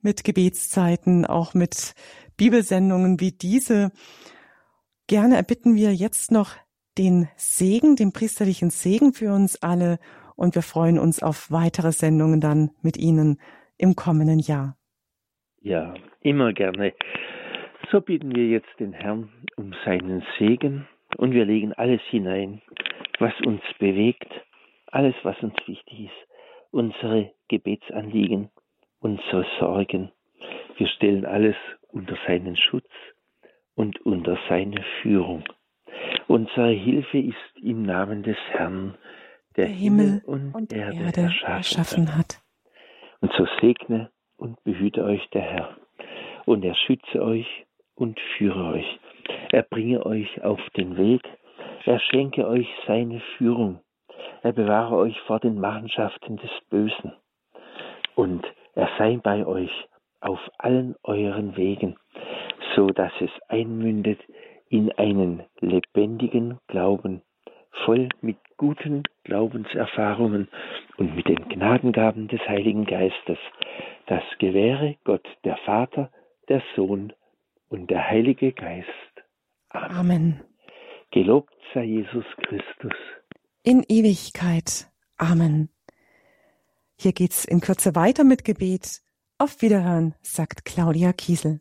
[0.00, 1.92] mit Gebetszeiten, auch mit
[2.38, 3.92] Bibelsendungen wie diese.
[5.08, 6.52] Gerne erbitten wir jetzt noch
[6.96, 9.98] den Segen, den priesterlichen Segen für uns alle
[10.36, 13.38] und wir freuen uns auf weitere Sendungen dann mit Ihnen
[13.78, 14.76] im kommenden Jahr.
[15.60, 16.92] Ja, immer gerne.
[17.90, 22.62] So bitten wir jetzt den Herrn um seinen Segen und wir legen alles hinein,
[23.18, 24.30] was uns bewegt,
[24.86, 26.28] alles, was uns wichtig ist,
[26.70, 28.50] unsere Gebetsanliegen,
[29.00, 30.10] unsere Sorgen.
[30.76, 31.56] Wir stellen alles
[31.88, 32.90] unter seinen Schutz
[33.74, 35.44] und unter seine Führung.
[36.28, 38.96] Unsere Hilfe ist im Namen des Herrn,
[39.56, 42.40] der, der Himmel und, und Erde, Erde erschaffen, erschaffen hat.
[43.20, 45.76] Und so segne und behüte euch der Herr,
[46.44, 47.46] und er schütze euch
[47.94, 48.98] und führe euch.
[49.52, 51.22] Er bringe euch auf den Weg,
[51.84, 53.80] er schenke euch seine Führung,
[54.42, 57.12] er bewahre euch vor den Machenschaften des Bösen,
[58.14, 58.44] und
[58.74, 59.70] er sei bei euch
[60.20, 61.96] auf allen euren Wegen,
[62.74, 64.20] so dass es einmündet
[64.68, 67.22] in einen lebendigen Glauben,
[67.84, 70.48] voll mit guten Glaubenserfahrungen
[70.96, 73.38] und mit den Gnadengaben des Heiligen Geistes.
[74.06, 76.10] Das gewähre Gott, der Vater,
[76.48, 77.12] der Sohn
[77.68, 78.88] und der Heilige Geist.
[79.70, 79.96] Amen.
[79.96, 80.40] Amen.
[81.10, 82.94] Gelobt sei Jesus Christus.
[83.62, 84.90] In Ewigkeit.
[85.16, 85.68] Amen.
[86.98, 89.00] Hier geht's in Kürze weiter mit Gebet.
[89.38, 91.60] Auf Wiederhören, sagt Claudia Kiesel.